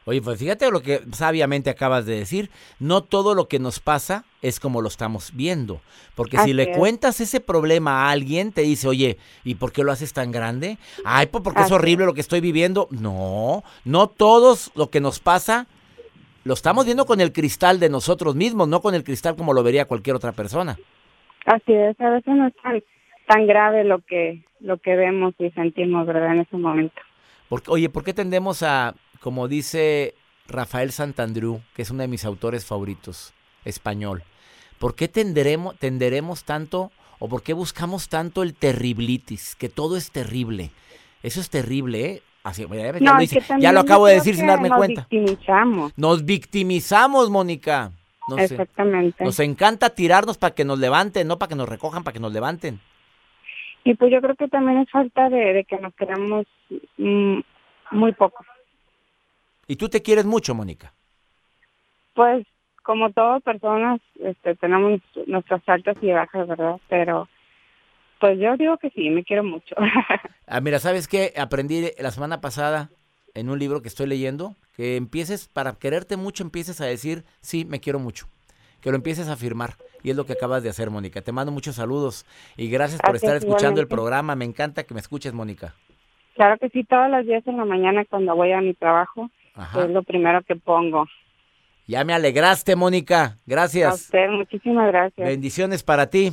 Oye, 0.06 0.20
pues 0.20 0.38
fíjate 0.38 0.70
lo 0.70 0.80
que 0.80 1.00
sabiamente 1.12 1.70
acabas 1.70 2.04
de 2.04 2.16
decir. 2.16 2.50
No 2.78 3.02
todo 3.02 3.34
lo 3.34 3.48
que 3.48 3.58
nos 3.58 3.80
pasa 3.80 4.24
es 4.42 4.60
como 4.60 4.82
lo 4.82 4.88
estamos 4.88 5.32
viendo. 5.34 5.80
Porque 6.14 6.38
si 6.38 6.52
le 6.52 6.72
cuentas 6.72 7.20
ese 7.20 7.40
problema 7.40 8.06
a 8.06 8.10
alguien, 8.10 8.52
te 8.52 8.62
dice, 8.62 8.86
oye, 8.86 9.16
¿y 9.44 9.54
por 9.54 9.72
qué 9.72 9.82
lo 9.82 9.92
haces 9.92 10.12
tan 10.12 10.30
grande? 10.30 10.76
Ay, 11.04 11.26
pues 11.26 11.42
porque 11.42 11.62
es 11.62 11.72
horrible 11.72 12.04
lo 12.04 12.14
que 12.14 12.20
estoy 12.20 12.40
viviendo. 12.40 12.86
No, 12.90 13.64
no 13.84 14.08
todos 14.08 14.70
lo 14.74 14.90
que 14.90 15.00
nos 15.00 15.20
pasa 15.20 15.66
lo 16.44 16.52
estamos 16.52 16.84
viendo 16.84 17.06
con 17.06 17.22
el 17.22 17.32
cristal 17.32 17.80
de 17.80 17.88
nosotros 17.88 18.34
mismos, 18.34 18.68
no 18.68 18.80
con 18.80 18.94
el 18.94 19.02
cristal 19.02 19.34
como 19.34 19.54
lo 19.54 19.62
vería 19.62 19.86
cualquier 19.86 20.16
otra 20.16 20.32
persona. 20.32 20.76
Así 21.46 21.72
es, 21.72 21.98
a 22.00 22.10
veces 22.10 22.34
no 22.34 22.46
es 22.46 22.54
tan 23.26 23.46
grave 23.46 23.84
lo 23.84 24.00
que 24.00 24.44
lo 24.60 24.78
que 24.78 24.96
vemos 24.96 25.34
y 25.38 25.50
sentimos, 25.50 26.06
¿verdad? 26.06 26.34
En 26.34 26.40
ese 26.40 26.56
momento. 26.56 27.00
Porque, 27.48 27.70
oye, 27.70 27.88
¿por 27.88 28.02
qué 28.02 28.14
tendemos 28.14 28.62
a, 28.62 28.94
como 29.20 29.48
dice 29.48 30.14
Rafael 30.48 30.92
Santandrú, 30.92 31.60
que 31.74 31.82
es 31.82 31.90
uno 31.90 32.02
de 32.02 32.08
mis 32.08 32.24
autores 32.24 32.64
favoritos, 32.66 33.34
español, 33.64 34.22
¿por 34.78 34.94
qué 34.94 35.08
tenderemos, 35.08 35.78
tenderemos 35.78 36.44
tanto 36.44 36.90
o 37.18 37.28
por 37.28 37.42
qué 37.42 37.52
buscamos 37.52 38.08
tanto 38.08 38.42
el 38.42 38.54
terriblitis, 38.54 39.56
que 39.56 39.68
todo 39.68 39.96
es 39.96 40.10
terrible? 40.10 40.70
Eso 41.22 41.40
es 41.40 41.50
terrible, 41.50 42.04
¿eh? 42.06 42.22
Así, 42.42 42.66
ya, 42.70 43.58
ya, 43.58 43.72
lo 43.72 43.80
acabo 43.80 44.06
de 44.06 44.16
decir 44.16 44.36
sin 44.36 44.46
darme 44.46 44.68
cuenta. 44.68 45.00
Nos 45.00 45.08
victimizamos. 45.08 45.92
Nos 45.96 46.24
victimizamos, 46.26 47.30
Mónica. 47.30 47.90
Exactamente. 48.36 49.24
Nos 49.24 49.40
encanta 49.40 49.90
tirarnos 49.90 50.36
para 50.36 50.54
que 50.54 50.64
nos 50.64 50.78
levanten, 50.78 51.26
no 51.26 51.38
para 51.38 51.48
que 51.48 51.54
nos 51.54 51.68
recojan, 51.68 52.04
para 52.04 52.12
que 52.12 52.20
nos 52.20 52.32
levanten. 52.32 52.80
Y 53.84 53.94
pues 53.94 54.10
yo 54.12 54.20
creo 54.20 54.34
que 54.34 54.48
también 54.48 54.78
es 54.78 54.90
falta 54.90 55.28
de, 55.28 55.64
que 55.68 55.78
nos 55.78 55.94
queramos 55.94 56.46
mm, 56.96 57.38
muy 57.92 58.12
poco. 58.12 58.44
¿Y 59.66 59.76
tú 59.76 59.88
te 59.88 60.02
quieres 60.02 60.24
mucho, 60.24 60.54
Mónica? 60.54 60.92
Pues 62.14 62.46
como 62.82 63.10
todas 63.10 63.42
personas, 63.42 64.00
este, 64.20 64.54
tenemos 64.56 65.00
nuestras 65.26 65.62
altas 65.68 65.96
y 66.02 66.10
bajas, 66.10 66.46
¿verdad? 66.46 66.76
Pero 66.88 67.28
pues 68.20 68.38
yo 68.38 68.56
digo 68.56 68.76
que 68.78 68.90
sí, 68.90 69.10
me 69.10 69.24
quiero 69.24 69.44
mucho. 69.44 69.74
ah, 70.46 70.60
mira, 70.60 70.78
¿sabes 70.78 71.08
qué? 71.08 71.32
Aprendí 71.36 71.90
la 71.98 72.10
semana 72.10 72.40
pasada 72.40 72.90
en 73.34 73.50
un 73.50 73.58
libro 73.58 73.82
que 73.82 73.88
estoy 73.88 74.06
leyendo, 74.06 74.54
que 74.76 74.96
empieces, 74.96 75.48
para 75.48 75.78
quererte 75.78 76.16
mucho, 76.16 76.44
empieces 76.44 76.80
a 76.80 76.86
decir, 76.86 77.24
sí, 77.40 77.64
me 77.64 77.80
quiero 77.80 77.98
mucho 77.98 78.26
que 78.84 78.90
lo 78.90 78.96
empieces 78.96 79.30
a 79.30 79.32
afirmar. 79.32 79.70
Y 80.02 80.10
es 80.10 80.16
lo 80.16 80.26
que 80.26 80.34
acabas 80.34 80.62
de 80.62 80.68
hacer, 80.68 80.90
Mónica. 80.90 81.22
Te 81.22 81.32
mando 81.32 81.50
muchos 81.50 81.76
saludos 81.76 82.26
y 82.54 82.68
gracias 82.68 83.00
por 83.00 83.16
estar 83.16 83.34
escuchando 83.34 83.80
el 83.80 83.88
programa. 83.88 84.36
Me 84.36 84.44
encanta 84.44 84.84
que 84.84 84.92
me 84.92 85.00
escuches, 85.00 85.32
Mónica. 85.32 85.74
Claro 86.34 86.58
que 86.58 86.68
sí, 86.68 86.84
todos 86.84 87.10
los 87.10 87.24
días 87.24 87.42
en 87.46 87.56
la 87.56 87.64
mañana 87.64 88.04
cuando 88.04 88.36
voy 88.36 88.52
a 88.52 88.60
mi 88.60 88.74
trabajo, 88.74 89.30
es 89.56 89.90
lo 89.90 90.02
primero 90.02 90.42
que 90.42 90.56
pongo. 90.56 91.06
Ya 91.86 92.04
me 92.04 92.14
alegraste, 92.14 92.76
Mónica. 92.76 93.38
Gracias. 93.46 93.90
A 93.90 93.94
usted, 93.94 94.28
muchísimas 94.30 94.88
gracias. 94.88 95.28
Bendiciones 95.28 95.82
para 95.82 96.08
ti. 96.08 96.32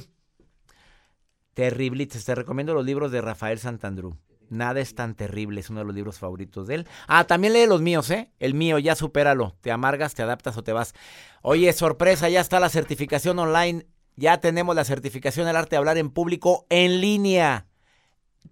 Terriblites. 1.53 2.23
Te 2.25 2.35
recomiendo 2.35 2.73
los 2.73 2.85
libros 2.85 3.11
de 3.11 3.21
Rafael 3.21 3.59
Santandrú. 3.59 4.17
Nada 4.49 4.81
es 4.81 4.95
tan 4.95 5.15
terrible, 5.15 5.61
es 5.61 5.69
uno 5.69 5.79
de 5.79 5.85
los 5.85 5.95
libros 5.95 6.19
favoritos 6.19 6.67
de 6.67 6.75
él. 6.75 6.87
Ah, 7.07 7.23
también 7.23 7.53
lee 7.53 7.67
los 7.67 7.81
míos, 7.81 8.09
¿eh? 8.11 8.31
El 8.39 8.53
mío, 8.53 8.79
ya 8.79 8.95
supéralo. 8.95 9.55
Te 9.61 9.71
amargas, 9.71 10.13
te 10.13 10.23
adaptas 10.23 10.57
o 10.57 10.63
te 10.63 10.73
vas. 10.73 10.93
Oye, 11.41 11.71
sorpresa, 11.71 12.27
ya 12.27 12.41
está 12.41 12.59
la 12.59 12.67
certificación 12.67 13.39
online. 13.39 13.85
Ya 14.17 14.41
tenemos 14.41 14.75
la 14.75 14.83
certificación 14.83 15.45
del 15.45 15.55
arte 15.55 15.71
de 15.71 15.77
hablar 15.77 15.97
en 15.97 16.09
público 16.09 16.65
en 16.69 16.99
línea. 16.99 17.67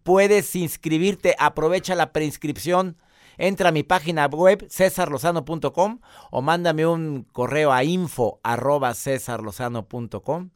Puedes 0.04 0.56
inscribirte, 0.56 1.36
aprovecha 1.38 1.96
la 1.96 2.14
preinscripción. 2.14 2.96
Entra 3.42 3.70
a 3.70 3.72
mi 3.72 3.84
página 3.84 4.28
web 4.28 4.68
cesarlozano.com 4.70 6.02
o 6.30 6.42
mándame 6.42 6.86
un 6.86 7.24
correo 7.24 7.72
a 7.72 7.86
info 7.86 8.42
arroba 8.44 8.94
cesarlozano.com 8.94 10.50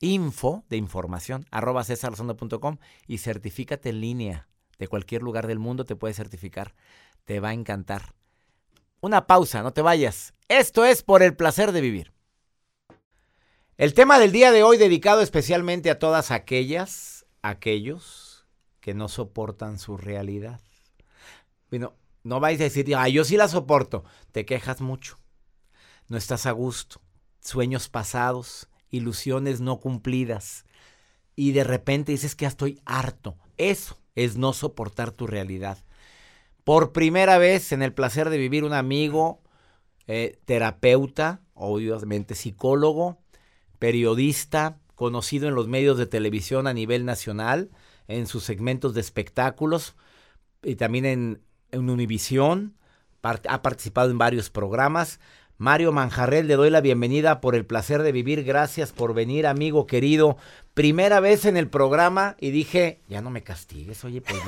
info 0.00 0.64
de 0.68 0.76
información, 0.76 1.46
arroba 1.50 1.84
cesarlozondo.com 1.84 2.78
y 3.06 3.18
certifícate 3.18 3.90
en 3.90 4.00
línea. 4.00 4.48
De 4.78 4.88
cualquier 4.88 5.22
lugar 5.22 5.46
del 5.46 5.58
mundo 5.58 5.84
te 5.84 5.96
puedes 5.96 6.16
certificar. 6.16 6.74
Te 7.24 7.40
va 7.40 7.50
a 7.50 7.54
encantar. 7.54 8.14
Una 9.00 9.26
pausa, 9.26 9.62
no 9.62 9.72
te 9.72 9.82
vayas. 9.82 10.34
Esto 10.48 10.84
es 10.84 11.02
por 11.02 11.22
el 11.22 11.36
placer 11.36 11.72
de 11.72 11.80
vivir. 11.80 12.12
El 13.76 13.92
tema 13.92 14.18
del 14.18 14.32
día 14.32 14.50
de 14.50 14.62
hoy 14.62 14.78
dedicado 14.78 15.20
especialmente 15.20 15.90
a 15.90 15.98
todas 15.98 16.30
aquellas, 16.30 17.26
aquellos 17.42 18.46
que 18.80 18.94
no 18.94 19.08
soportan 19.08 19.78
su 19.78 19.96
realidad. 19.96 20.60
Bueno, 21.70 21.94
no 22.24 22.40
vais 22.40 22.58
a 22.60 22.64
decir, 22.64 22.86
yo 22.86 23.24
sí 23.24 23.36
la 23.36 23.48
soporto. 23.48 24.02
Te 24.32 24.44
quejas 24.46 24.80
mucho. 24.80 25.18
No 26.08 26.16
estás 26.16 26.46
a 26.46 26.52
gusto. 26.52 27.00
Sueños 27.40 27.90
pasados, 27.90 28.68
ilusiones 28.90 29.60
no 29.60 29.78
cumplidas. 29.78 30.64
Y 31.36 31.52
de 31.52 31.64
repente 31.64 32.12
dices 32.12 32.34
que 32.34 32.44
ya 32.44 32.48
estoy 32.48 32.80
harto. 32.86 33.36
Eso 33.58 33.98
es 34.14 34.36
no 34.36 34.54
soportar 34.54 35.12
tu 35.12 35.26
realidad. 35.26 35.78
Por 36.64 36.92
primera 36.92 37.36
vez 37.36 37.72
en 37.72 37.82
el 37.82 37.92
placer 37.92 38.30
de 38.30 38.38
vivir 38.38 38.64
un 38.64 38.72
amigo, 38.72 39.42
eh, 40.06 40.38
terapeuta, 40.46 41.42
obviamente 41.52 42.34
psicólogo, 42.34 43.18
periodista, 43.78 44.78
conocido 44.94 45.46
en 45.46 45.54
los 45.54 45.68
medios 45.68 45.98
de 45.98 46.06
televisión 46.06 46.66
a 46.66 46.72
nivel 46.72 47.04
nacional, 47.04 47.70
en 48.08 48.26
sus 48.26 48.44
segmentos 48.44 48.94
de 48.94 49.02
espectáculos 49.02 49.94
y 50.62 50.76
también 50.76 51.04
en, 51.04 51.42
en 51.74 51.90
Univisión. 51.90 52.74
Ha 53.22 53.62
participado 53.62 54.10
en 54.10 54.18
varios 54.18 54.50
programas. 54.50 55.18
Mario 55.56 55.92
Manjarrel, 55.92 56.48
le 56.48 56.56
doy 56.56 56.68
la 56.68 56.80
bienvenida 56.80 57.40
por 57.40 57.54
el 57.54 57.64
placer 57.64 58.02
de 58.02 58.10
vivir. 58.10 58.42
Gracias 58.42 58.90
por 58.90 59.14
venir, 59.14 59.46
amigo 59.46 59.86
querido. 59.86 60.36
Primera 60.74 61.20
vez 61.20 61.44
en 61.44 61.56
el 61.56 61.68
programa 61.68 62.36
y 62.40 62.50
dije, 62.50 63.00
ya 63.08 63.22
no 63.22 63.30
me 63.30 63.44
castigues, 63.44 64.04
oye, 64.04 64.20
pues 64.20 64.40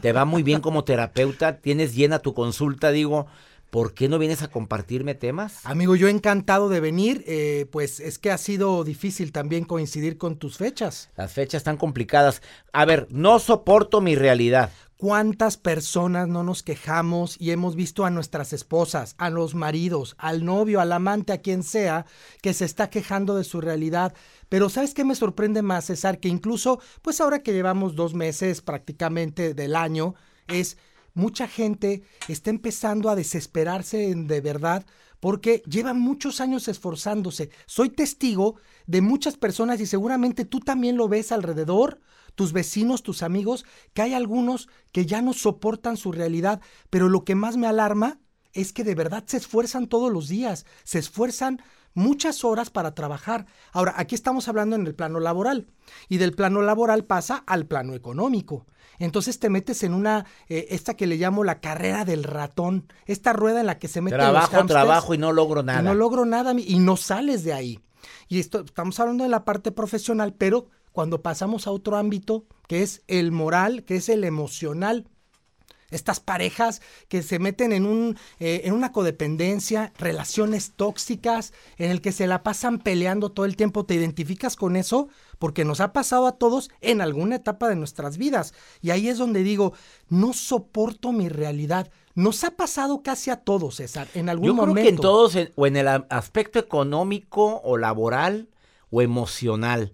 te 0.00 0.12
va 0.12 0.24
muy 0.24 0.44
bien 0.44 0.60
como 0.60 0.84
terapeuta, 0.84 1.60
tienes 1.60 1.96
llena 1.96 2.20
tu 2.20 2.34
consulta, 2.34 2.92
digo, 2.92 3.26
¿por 3.70 3.92
qué 3.92 4.08
no 4.08 4.20
vienes 4.20 4.42
a 4.42 4.48
compartirme 4.48 5.16
temas? 5.16 5.66
Amigo, 5.66 5.96
yo 5.96 6.06
encantado 6.06 6.68
de 6.68 6.78
venir, 6.78 7.24
eh, 7.26 7.66
pues 7.72 7.98
es 7.98 8.20
que 8.20 8.30
ha 8.30 8.38
sido 8.38 8.84
difícil 8.84 9.32
también 9.32 9.64
coincidir 9.64 10.16
con 10.16 10.36
tus 10.36 10.56
fechas. 10.56 11.10
Las 11.16 11.32
fechas 11.32 11.58
están 11.58 11.76
complicadas. 11.76 12.40
A 12.72 12.84
ver, 12.84 13.08
no 13.10 13.40
soporto 13.40 14.00
mi 14.00 14.14
realidad. 14.14 14.70
¿Cuántas 14.96 15.56
personas 15.56 16.28
no 16.28 16.44
nos 16.44 16.62
quejamos 16.62 17.36
y 17.40 17.50
hemos 17.50 17.74
visto 17.74 18.04
a 18.04 18.10
nuestras 18.10 18.52
esposas, 18.52 19.16
a 19.18 19.28
los 19.28 19.54
maridos, 19.54 20.14
al 20.18 20.44
novio, 20.44 20.80
al 20.80 20.92
amante, 20.92 21.32
a 21.32 21.42
quien 21.42 21.64
sea, 21.64 22.06
que 22.40 22.54
se 22.54 22.64
está 22.64 22.90
quejando 22.90 23.34
de 23.34 23.42
su 23.42 23.60
realidad? 23.60 24.14
Pero 24.48 24.68
¿sabes 24.70 24.94
qué 24.94 25.04
me 25.04 25.16
sorprende 25.16 25.62
más, 25.62 25.86
César? 25.86 26.20
Que 26.20 26.28
incluso, 26.28 26.80
pues 27.02 27.20
ahora 27.20 27.42
que 27.42 27.52
llevamos 27.52 27.96
dos 27.96 28.14
meses 28.14 28.62
prácticamente 28.62 29.52
del 29.52 29.74
año, 29.74 30.14
es 30.46 30.78
mucha 31.12 31.48
gente 31.48 32.02
está 32.28 32.50
empezando 32.50 33.10
a 33.10 33.16
desesperarse 33.16 34.14
de 34.14 34.40
verdad 34.40 34.86
porque 35.18 35.62
llevan 35.66 35.98
muchos 35.98 36.40
años 36.40 36.68
esforzándose. 36.68 37.50
Soy 37.66 37.88
testigo 37.88 38.56
de 38.86 39.00
muchas 39.00 39.36
personas 39.38 39.80
y 39.80 39.86
seguramente 39.86 40.44
tú 40.44 40.60
también 40.60 40.96
lo 40.98 41.08
ves 41.08 41.32
alrededor 41.32 42.00
tus 42.34 42.52
vecinos, 42.52 43.02
tus 43.02 43.22
amigos, 43.22 43.64
que 43.92 44.02
hay 44.02 44.14
algunos 44.14 44.68
que 44.92 45.06
ya 45.06 45.22
no 45.22 45.32
soportan 45.32 45.96
su 45.96 46.12
realidad, 46.12 46.60
pero 46.90 47.08
lo 47.08 47.24
que 47.24 47.34
más 47.34 47.56
me 47.56 47.66
alarma 47.66 48.18
es 48.52 48.72
que 48.72 48.84
de 48.84 48.94
verdad 48.94 49.24
se 49.26 49.36
esfuerzan 49.36 49.88
todos 49.88 50.12
los 50.12 50.28
días, 50.28 50.64
se 50.84 50.98
esfuerzan 50.98 51.60
muchas 51.94 52.44
horas 52.44 52.70
para 52.70 52.94
trabajar. 52.94 53.46
Ahora, 53.72 53.94
aquí 53.96 54.14
estamos 54.14 54.48
hablando 54.48 54.76
en 54.76 54.86
el 54.86 54.94
plano 54.94 55.20
laboral 55.20 55.68
y 56.08 56.18
del 56.18 56.32
plano 56.32 56.62
laboral 56.62 57.04
pasa 57.04 57.42
al 57.46 57.66
plano 57.66 57.94
económico. 57.94 58.66
Entonces 58.98 59.38
te 59.38 59.50
metes 59.50 59.82
en 59.82 59.94
una, 59.94 60.26
eh, 60.48 60.66
esta 60.70 60.94
que 60.94 61.06
le 61.06 61.16
llamo 61.16 61.42
la 61.42 61.60
carrera 61.60 62.04
del 62.04 62.22
ratón, 62.22 62.92
esta 63.06 63.32
rueda 63.32 63.60
en 63.60 63.66
la 63.66 63.78
que 63.78 63.88
se 63.88 64.00
mete 64.00 64.16
Trabajo, 64.16 64.66
trabajo 64.66 65.14
y 65.14 65.18
no 65.18 65.32
logro 65.32 65.62
nada. 65.62 65.82
no 65.82 65.94
logro 65.94 66.24
nada 66.24 66.52
y 66.56 66.78
no 66.78 66.96
sales 66.96 67.42
de 67.44 67.52
ahí. 67.52 67.80
Y 68.28 68.38
esto, 68.38 68.60
estamos 68.60 68.98
hablando 69.00 69.24
de 69.24 69.30
la 69.30 69.44
parte 69.44 69.72
profesional, 69.72 70.34
pero 70.34 70.68
cuando 70.94 71.22
pasamos 71.22 71.66
a 71.66 71.72
otro 71.72 71.96
ámbito, 71.96 72.46
que 72.68 72.84
es 72.84 73.02
el 73.08 73.32
moral, 73.32 73.82
que 73.82 73.96
es 73.96 74.08
el 74.08 74.22
emocional. 74.22 75.08
Estas 75.90 76.20
parejas 76.20 76.82
que 77.08 77.24
se 77.24 77.40
meten 77.40 77.72
en, 77.72 77.84
un, 77.84 78.16
eh, 78.38 78.62
en 78.64 78.74
una 78.74 78.92
codependencia, 78.92 79.92
relaciones 79.98 80.74
tóxicas, 80.76 81.52
en 81.78 81.90
el 81.90 82.00
que 82.00 82.12
se 82.12 82.28
la 82.28 82.44
pasan 82.44 82.78
peleando 82.78 83.32
todo 83.32 83.44
el 83.44 83.56
tiempo, 83.56 83.84
¿te 83.84 83.96
identificas 83.96 84.54
con 84.54 84.76
eso? 84.76 85.08
Porque 85.40 85.64
nos 85.64 85.80
ha 85.80 85.92
pasado 85.92 86.28
a 86.28 86.38
todos 86.38 86.70
en 86.80 87.00
alguna 87.00 87.34
etapa 87.34 87.68
de 87.68 87.74
nuestras 87.74 88.16
vidas. 88.16 88.54
Y 88.80 88.90
ahí 88.90 89.08
es 89.08 89.18
donde 89.18 89.42
digo, 89.42 89.72
no 90.08 90.32
soporto 90.32 91.10
mi 91.10 91.28
realidad. 91.28 91.90
Nos 92.14 92.44
ha 92.44 92.52
pasado 92.52 93.02
casi 93.02 93.30
a 93.30 93.38
todos, 93.38 93.76
César, 93.76 94.06
en 94.14 94.28
algún 94.28 94.54
momento. 94.54 94.68
Yo 94.68 94.74
creo 94.74 94.84
que 94.84 94.90
en 94.90 94.96
todos, 94.96 95.38
o 95.56 95.66
en 95.66 95.76
el 95.76 95.88
aspecto 95.88 96.60
económico 96.60 97.60
o 97.64 97.78
laboral 97.78 98.48
o 98.90 99.02
emocional. 99.02 99.90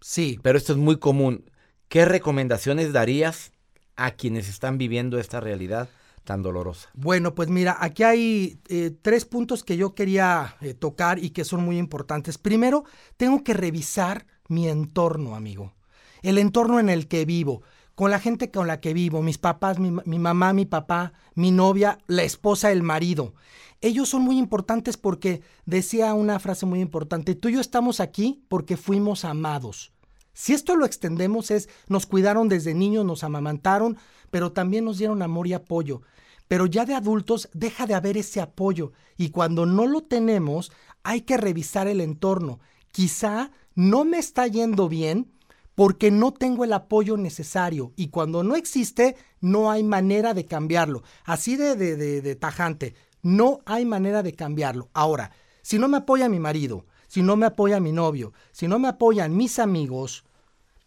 Sí. 0.00 0.38
Pero 0.42 0.58
esto 0.58 0.72
es 0.72 0.78
muy 0.78 0.98
común. 0.98 1.50
¿Qué 1.88 2.04
recomendaciones 2.04 2.92
darías 2.92 3.52
a 3.96 4.12
quienes 4.12 4.48
están 4.48 4.78
viviendo 4.78 5.18
esta 5.18 5.40
realidad 5.40 5.88
tan 6.24 6.42
dolorosa? 6.42 6.90
Bueno, 6.94 7.34
pues 7.34 7.48
mira, 7.48 7.76
aquí 7.80 8.02
hay 8.02 8.60
eh, 8.68 8.90
tres 9.02 9.24
puntos 9.24 9.64
que 9.64 9.76
yo 9.76 9.94
quería 9.94 10.56
eh, 10.60 10.74
tocar 10.74 11.18
y 11.18 11.30
que 11.30 11.44
son 11.44 11.64
muy 11.64 11.78
importantes. 11.78 12.36
Primero, 12.36 12.84
tengo 13.16 13.42
que 13.42 13.54
revisar 13.54 14.26
mi 14.48 14.68
entorno, 14.68 15.34
amigo. 15.34 15.74
El 16.22 16.38
entorno 16.38 16.78
en 16.80 16.90
el 16.90 17.08
que 17.08 17.24
vivo, 17.24 17.62
con 17.94 18.10
la 18.10 18.20
gente 18.20 18.50
con 18.50 18.66
la 18.66 18.80
que 18.80 18.92
vivo, 18.92 19.22
mis 19.22 19.38
papás, 19.38 19.78
mi, 19.78 19.90
mi 20.04 20.18
mamá, 20.18 20.52
mi 20.52 20.66
papá, 20.66 21.12
mi 21.34 21.50
novia, 21.50 21.98
la 22.06 22.22
esposa, 22.22 22.70
el 22.70 22.82
marido. 22.82 23.34
Ellos 23.80 24.08
son 24.08 24.22
muy 24.22 24.38
importantes 24.38 24.96
porque 24.96 25.42
decía 25.64 26.12
una 26.14 26.38
frase 26.40 26.66
muy 26.66 26.80
importante, 26.80 27.34
tú 27.34 27.48
y 27.48 27.54
yo 27.54 27.60
estamos 27.60 28.00
aquí 28.00 28.42
porque 28.48 28.76
fuimos 28.76 29.24
amados. 29.24 29.92
Si 30.32 30.52
esto 30.52 30.76
lo 30.76 30.84
extendemos 30.84 31.50
es, 31.50 31.68
nos 31.88 32.06
cuidaron 32.06 32.48
desde 32.48 32.74
niños, 32.74 33.04
nos 33.04 33.24
amamantaron, 33.24 33.96
pero 34.30 34.52
también 34.52 34.84
nos 34.84 34.98
dieron 34.98 35.22
amor 35.22 35.46
y 35.46 35.52
apoyo. 35.52 36.02
Pero 36.48 36.66
ya 36.66 36.84
de 36.84 36.94
adultos 36.94 37.48
deja 37.52 37.86
de 37.86 37.94
haber 37.94 38.16
ese 38.16 38.40
apoyo 38.40 38.92
y 39.16 39.30
cuando 39.30 39.66
no 39.66 39.86
lo 39.86 40.02
tenemos 40.02 40.72
hay 41.02 41.22
que 41.22 41.36
revisar 41.36 41.86
el 41.86 42.00
entorno. 42.00 42.60
Quizá 42.90 43.50
no 43.74 44.04
me 44.04 44.18
está 44.18 44.46
yendo 44.46 44.88
bien 44.88 45.30
porque 45.74 46.10
no 46.10 46.32
tengo 46.32 46.64
el 46.64 46.72
apoyo 46.72 47.16
necesario 47.16 47.92
y 47.96 48.08
cuando 48.08 48.42
no 48.42 48.56
existe 48.56 49.16
no 49.40 49.70
hay 49.70 49.84
manera 49.84 50.34
de 50.34 50.46
cambiarlo. 50.46 51.02
Así 51.24 51.56
de, 51.56 51.76
de, 51.76 51.96
de, 51.96 52.22
de 52.22 52.34
tajante. 52.34 52.94
No 53.22 53.60
hay 53.66 53.84
manera 53.84 54.22
de 54.22 54.34
cambiarlo. 54.34 54.90
Ahora, 54.92 55.32
si 55.62 55.78
no 55.78 55.88
me 55.88 55.98
apoya 55.98 56.28
mi 56.28 56.38
marido, 56.38 56.86
si 57.08 57.22
no 57.22 57.36
me 57.36 57.46
apoya 57.46 57.80
mi 57.80 57.92
novio, 57.92 58.32
si 58.52 58.68
no 58.68 58.78
me 58.78 58.88
apoyan 58.88 59.36
mis 59.36 59.58
amigos, 59.58 60.24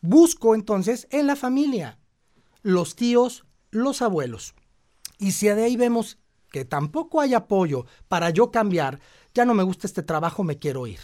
busco 0.01 0.55
entonces 0.55 1.07
en 1.11 1.27
la 1.27 1.35
familia, 1.35 1.99
los 2.61 2.95
tíos, 2.95 3.45
los 3.69 4.01
abuelos. 4.01 4.53
Y 5.17 5.33
si 5.33 5.47
de 5.47 5.63
ahí 5.63 5.77
vemos 5.77 6.19
que 6.51 6.65
tampoco 6.65 7.21
hay 7.21 7.33
apoyo 7.33 7.85
para 8.07 8.29
yo 8.29 8.51
cambiar, 8.51 8.99
ya 9.33 9.45
no 9.45 9.53
me 9.53 9.63
gusta 9.63 9.87
este 9.87 10.03
trabajo, 10.03 10.43
me 10.43 10.59
quiero 10.59 10.85
ir. 10.87 10.99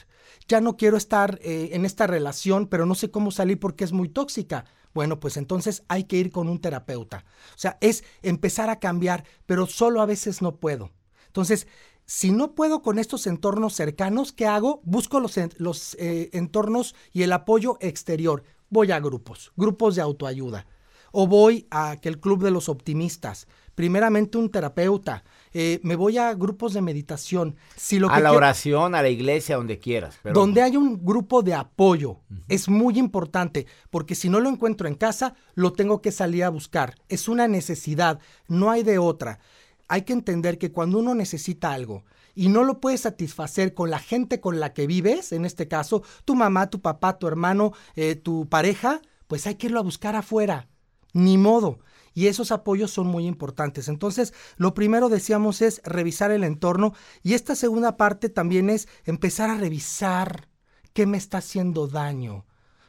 Ya 0.48 0.62
no 0.62 0.78
quiero 0.78 0.98
estar 0.98 1.40
eh, 1.42 1.70
en 1.74 1.86
esta 1.86 2.08
relación, 2.08 2.68
pero 2.68 2.86
no 2.86 2.96
sé 2.96 3.12
cómo 3.12 3.32
salir 3.32 3.60
porque 3.60 3.84
es 3.84 3.92
muy 3.92 4.10
tóxica. 4.10 4.66
Bueno, 4.94 5.20
pues 5.20 5.38
entonces 5.38 5.84
hay 5.88 6.06
que 6.06 6.18
ir 6.18 6.32
con 6.32 6.50
un 6.50 6.60
terapeuta. 6.60 7.26
O 7.56 7.58
sea, 7.58 7.78
es 7.82 8.04
empezar 8.22 8.70
a 8.70 8.80
cambiar, 8.80 9.24
pero 9.46 9.68
solo 9.68 10.02
a 10.02 10.06
veces 10.06 10.42
no 10.42 10.56
puedo. 10.58 10.92
Entonces, 11.38 11.68
si 12.08 12.32
no 12.32 12.56
puedo 12.56 12.82
con 12.82 12.98
estos 12.98 13.28
entornos 13.28 13.76
cercanos, 13.76 14.32
¿qué 14.34 14.48
hago? 14.48 14.82
Busco 14.86 15.20
los, 15.20 15.36
los 15.58 15.96
eh, 16.00 16.32
entornos 16.34 16.96
y 17.14 17.22
el 17.22 17.32
apoyo 17.32 17.78
exterior. 17.80 18.42
Voy 18.72 18.92
a 18.92 19.00
grupos, 19.00 19.52
grupos 19.56 19.96
de 19.96 20.02
autoayuda. 20.02 20.66
O 21.12 21.28
voy 21.28 21.68
a 21.70 21.92
aquel 21.92 22.20
club 22.20 22.44
de 22.44 22.50
los 22.50 22.70
optimistas. 22.70 23.48
Primeramente 23.76 24.40
un 24.40 24.50
terapeuta. 24.50 25.24
Eh, 25.54 25.80
me 25.84 25.96
voy 25.96 26.18
a 26.18 26.34
grupos 26.34 26.74
de 26.74 26.82
meditación. 26.82 27.56
Si 27.76 28.00
lo 28.00 28.10
a 28.10 28.20
la 28.20 28.32
oración, 28.32 28.96
a 28.96 29.04
la 29.04 29.10
iglesia, 29.10 29.58
donde 29.58 29.78
quieras. 29.78 30.18
Donde 30.24 30.64
hay 30.64 30.76
un 30.76 31.06
grupo 31.06 31.44
de 31.44 31.54
apoyo. 31.54 32.18
Es 32.48 32.68
muy 32.68 32.98
importante, 32.98 33.68
porque 33.92 34.16
si 34.16 34.28
no 34.28 34.40
lo 34.40 34.50
encuentro 34.50 34.88
en 34.88 34.96
casa, 34.96 35.36
lo 35.54 35.72
tengo 35.72 36.02
que 36.02 36.12
salir 36.12 36.46
a 36.46 36.50
buscar. 36.50 36.96
Es 37.10 37.28
una 37.28 37.48
necesidad, 37.48 38.20
no 38.48 38.72
hay 38.72 38.82
de 38.82 38.98
otra 38.98 39.40
hay 39.88 40.04
que 40.04 40.14
entender 40.14 40.58
que 40.58 40.72
cuando 40.72 41.00
uno 41.00 41.16
necesita 41.16 41.74
algo 41.74 42.04
y 42.36 42.50
no 42.50 42.64
lo 42.64 42.80
puede 42.80 42.98
satisfacer 42.98 43.74
con 43.74 43.90
la 43.90 44.00
gente 44.00 44.40
con 44.40 44.60
la 44.60 44.74
que 44.74 44.88
vives, 44.88 45.32
en 45.32 45.46
este 45.46 45.68
caso, 45.68 46.04
tu 46.26 46.36
mamá, 46.36 46.70
tu 46.70 46.82
papá, 46.82 47.18
tu 47.18 47.28
hermano, 47.28 47.74
eh, 47.96 48.16
tu 48.16 48.48
pareja, 48.48 49.02
pues 49.28 49.48
hay 49.48 49.56
que 49.56 49.68
irlo 49.68 49.80
a 49.80 49.84
buscar 49.84 50.16
afuera. 50.16 50.68
Ni 51.14 51.38
modo. 51.38 51.80
Y 52.14 52.28
esos 52.28 52.52
apoyos 52.52 52.92
son 52.92 53.08
muy 53.08 53.28
importantes. 53.28 53.88
Entonces, 53.88 54.34
lo 54.58 54.74
primero 54.74 55.10
decíamos 55.10 55.62
es 55.62 55.82
revisar 55.84 56.32
el 56.32 56.44
entorno 56.44 56.94
y 57.24 57.34
esta 57.34 57.56
segunda 57.56 57.96
parte 57.96 58.30
también 58.30 58.70
es 58.70 58.88
empezar 59.06 59.50
a 59.50 59.58
revisar 59.58 60.50
qué 60.94 61.06
me 61.06 61.18
está 61.18 61.38
haciendo 61.38 61.88
daño 61.88 62.47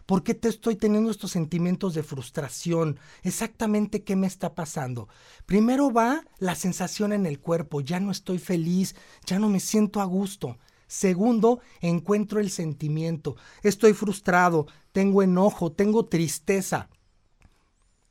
¿Por 0.08 0.22
qué 0.22 0.32
te 0.32 0.48
estoy 0.48 0.76
teniendo 0.76 1.10
estos 1.10 1.32
sentimientos 1.32 1.92
de 1.92 2.02
frustración? 2.02 2.98
Exactamente 3.24 4.04
qué 4.04 4.16
me 4.16 4.26
está 4.26 4.54
pasando. 4.54 5.06
Primero 5.44 5.92
va 5.92 6.24
la 6.38 6.54
sensación 6.54 7.12
en 7.12 7.26
el 7.26 7.40
cuerpo, 7.40 7.82
ya 7.82 8.00
no 8.00 8.10
estoy 8.10 8.38
feliz, 8.38 8.96
ya 9.26 9.38
no 9.38 9.50
me 9.50 9.60
siento 9.60 10.00
a 10.00 10.06
gusto. 10.06 10.56
Segundo, 10.86 11.60
encuentro 11.82 12.40
el 12.40 12.48
sentimiento. 12.48 13.36
Estoy 13.62 13.92
frustrado, 13.92 14.66
tengo 14.92 15.22
enojo, 15.22 15.72
tengo 15.72 16.06
tristeza. 16.06 16.88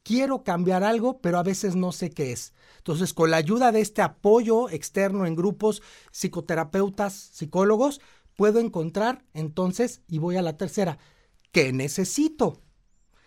Quiero 0.03 0.43
cambiar 0.43 0.83
algo, 0.83 1.19
pero 1.19 1.39
a 1.39 1.43
veces 1.43 1.75
no 1.75 1.91
sé 1.91 2.11
qué 2.11 2.31
es. 2.31 2.53
Entonces, 2.77 3.11
con 3.11 3.31
la 3.31 3.37
ayuda 3.37 3.71
de 3.71 3.81
este 3.81 4.03
apoyo 4.03 4.69
externo 4.69 5.25
en 5.25 5.35
grupos, 5.35 5.81
psicoterapeutas, 6.11 7.15
psicólogos, 7.15 8.01
puedo 8.35 8.59
encontrar 8.59 9.25
entonces, 9.33 10.03
y 10.07 10.19
voy 10.19 10.37
a 10.37 10.43
la 10.43 10.57
tercera, 10.57 10.99
¿qué 11.51 11.73
necesito? 11.73 12.61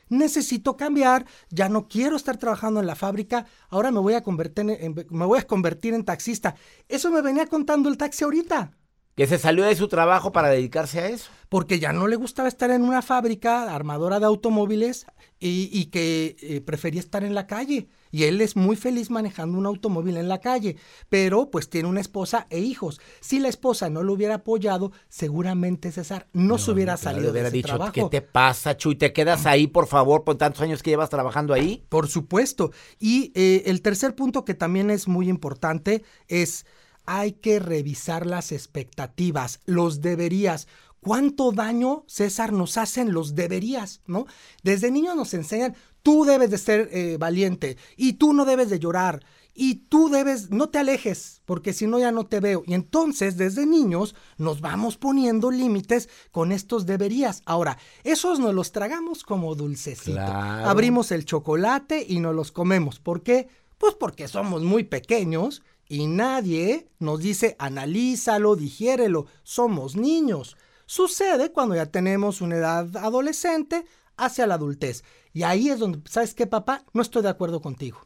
Necesito 0.09 0.76
cambiar, 0.76 1.24
ya 1.50 1.68
no 1.68 1.87
quiero 1.87 2.16
estar 2.16 2.37
trabajando 2.37 2.80
en 2.80 2.87
la 2.87 2.96
fábrica, 2.96 3.46
ahora 3.68 3.92
me 3.92 4.00
voy 4.00 4.14
a 4.14 4.22
convertir 4.22 4.68
en, 4.68 4.94
me 5.09 5.24
voy 5.24 5.38
a 5.38 5.46
convertir 5.46 5.94
en 5.94 6.04
taxista. 6.04 6.56
Eso 6.88 7.11
me 7.11 7.22
venía 7.22 7.46
contando 7.46 7.88
el 7.88 7.96
taxi 7.96 8.24
ahorita. 8.24 8.72
Que 9.14 9.26
se 9.26 9.38
salió 9.38 9.64
de 9.64 9.76
su 9.76 9.87
trabajo 9.87 10.33
para 10.33 10.48
dedicarse 10.48 11.00
a 11.00 11.09
eso. 11.09 11.30
Porque 11.48 11.78
ya 11.78 11.92
no 11.92 12.09
le 12.09 12.16
gustaba 12.16 12.48
estar 12.48 12.70
en 12.70 12.83
una 12.83 13.02
fábrica 13.02 13.72
armadora 13.72 14.18
de 14.18 14.26
automóviles 14.26 15.06
y, 15.38 15.87
que 15.87 16.37
eh, 16.40 16.61
prefería 16.61 17.00
estar 17.00 17.22
en 17.22 17.35
la 17.35 17.46
calle. 17.46 17.88
Y 18.11 18.25
él 18.25 18.40
es 18.40 18.57
muy 18.57 18.77
feliz 18.77 19.11
manejando 19.11 19.59
un 19.59 19.66
automóvil 19.66 20.16
en 20.16 20.29
la 20.29 20.40
calle, 20.40 20.77
pero 21.09 21.51
pues 21.51 21.70
tiene 21.70 21.88
una 21.88 22.01
esposa 22.01 22.46
e 22.51 22.59
hijos. 22.59 23.01
Si 23.20 23.38
la 23.38 23.49
esposa 23.49 23.90
no 23.90 24.03
lo 24.03 24.12
hubiera 24.12 24.37
apoyado, 24.37 24.92
seguramente 25.09 25.92
César 25.92 26.29
no, 26.33 26.59
se 26.59 26.73
hubiera 26.73 26.96
salido 26.96 27.31
hubiera 27.31 27.44
de 27.44 27.49
ese 27.49 27.57
dicho, 27.57 27.68
trabajo. 27.68 27.92
¿Qué 27.92 28.05
te 28.05 28.23
pasa, 28.23 28.77
Chuy? 28.77 28.96
¿Te 28.96 29.12
quedas 29.12 29.46
ahí, 29.46 29.66
por 29.66 29.87
favor, 29.87 30.25
por 30.25 30.37
tantos 30.37 30.62
años 30.62 30.83
que 30.83 30.90
llevas 30.90 31.11
trabajando 31.11 31.55
ahí? 31.55 31.85
Por 31.88 32.09
supuesto. 32.09 32.73
Y 32.99 33.33
eh, 33.35 33.62
el 33.66 33.83
tercer 33.83 34.14
punto 34.14 34.44
que 34.44 34.55
también 34.55 34.90
es 34.90 35.09
muy 35.09 35.29
importante 35.29 36.03
es 36.29 36.66
hay 37.07 37.33
que 37.33 37.59
revisar 37.59 38.27
las 38.27 38.53
expectativas, 38.53 39.61
los 39.64 40.01
deberías. 40.01 40.68
¿Cuánto 41.01 41.51
daño, 41.51 42.05
César, 42.07 42.53
nos 42.53 42.77
hacen 42.77 43.12
los 43.12 43.35
deberías, 43.35 44.03
no? 44.07 44.27
Desde 44.62 44.90
niños 44.90 45.16
nos 45.16 45.33
enseñan, 45.33 45.75
tú 46.02 46.24
debes 46.24 46.50
de 46.50 46.58
ser 46.58 46.88
eh, 46.92 47.16
valiente 47.18 47.76
y 47.96 48.14
tú 48.14 48.32
no 48.32 48.44
debes 48.44 48.70
de 48.70 48.78
llorar 48.78 49.22
y 49.54 49.74
tú 49.74 50.08
debes, 50.08 50.50
no 50.50 50.68
te 50.68 50.78
alejes, 50.78 51.42
porque 51.44 51.72
si 51.72 51.86
no 51.86 51.98
ya 51.98 52.12
no 52.12 52.24
te 52.24 52.40
veo. 52.40 52.62
Y 52.66 52.74
entonces 52.74 53.36
desde 53.36 53.66
niños 53.66 54.14
nos 54.38 54.60
vamos 54.60 54.96
poniendo 54.96 55.50
límites 55.50 56.08
con 56.30 56.52
estos 56.52 56.86
deberías. 56.86 57.42
Ahora, 57.44 57.76
esos 58.04 58.38
nos 58.38 58.54
los 58.54 58.72
tragamos 58.72 59.22
como 59.24 59.54
dulcecito. 59.54 60.20
Abrimos 60.20 61.10
el 61.12 61.24
chocolate 61.24 62.06
y 62.08 62.20
nos 62.20 62.34
los 62.34 62.52
comemos. 62.52 63.00
¿Por 63.00 63.22
qué? 63.22 63.48
Pues 63.76 63.94
porque 63.94 64.28
somos 64.28 64.62
muy 64.62 64.84
pequeños 64.84 65.62
y 65.88 66.06
nadie 66.06 66.88
nos 66.98 67.20
dice 67.20 67.56
analízalo, 67.58 68.56
digiérelo, 68.56 69.26
somos 69.42 69.96
niños. 69.96 70.56
Sucede 70.86 71.52
cuando 71.52 71.74
ya 71.74 71.86
tenemos 71.86 72.40
una 72.40 72.56
edad 72.56 72.96
adolescente 72.96 73.84
hacia 74.24 74.46
la 74.46 74.54
adultez. 74.54 75.04
Y 75.33 75.42
ahí 75.42 75.68
es 75.70 75.78
donde, 75.78 76.00
¿sabes 76.09 76.35
qué, 76.35 76.46
papá? 76.46 76.85
No 76.92 77.02
estoy 77.02 77.22
de 77.22 77.28
acuerdo 77.28 77.61
contigo. 77.61 77.98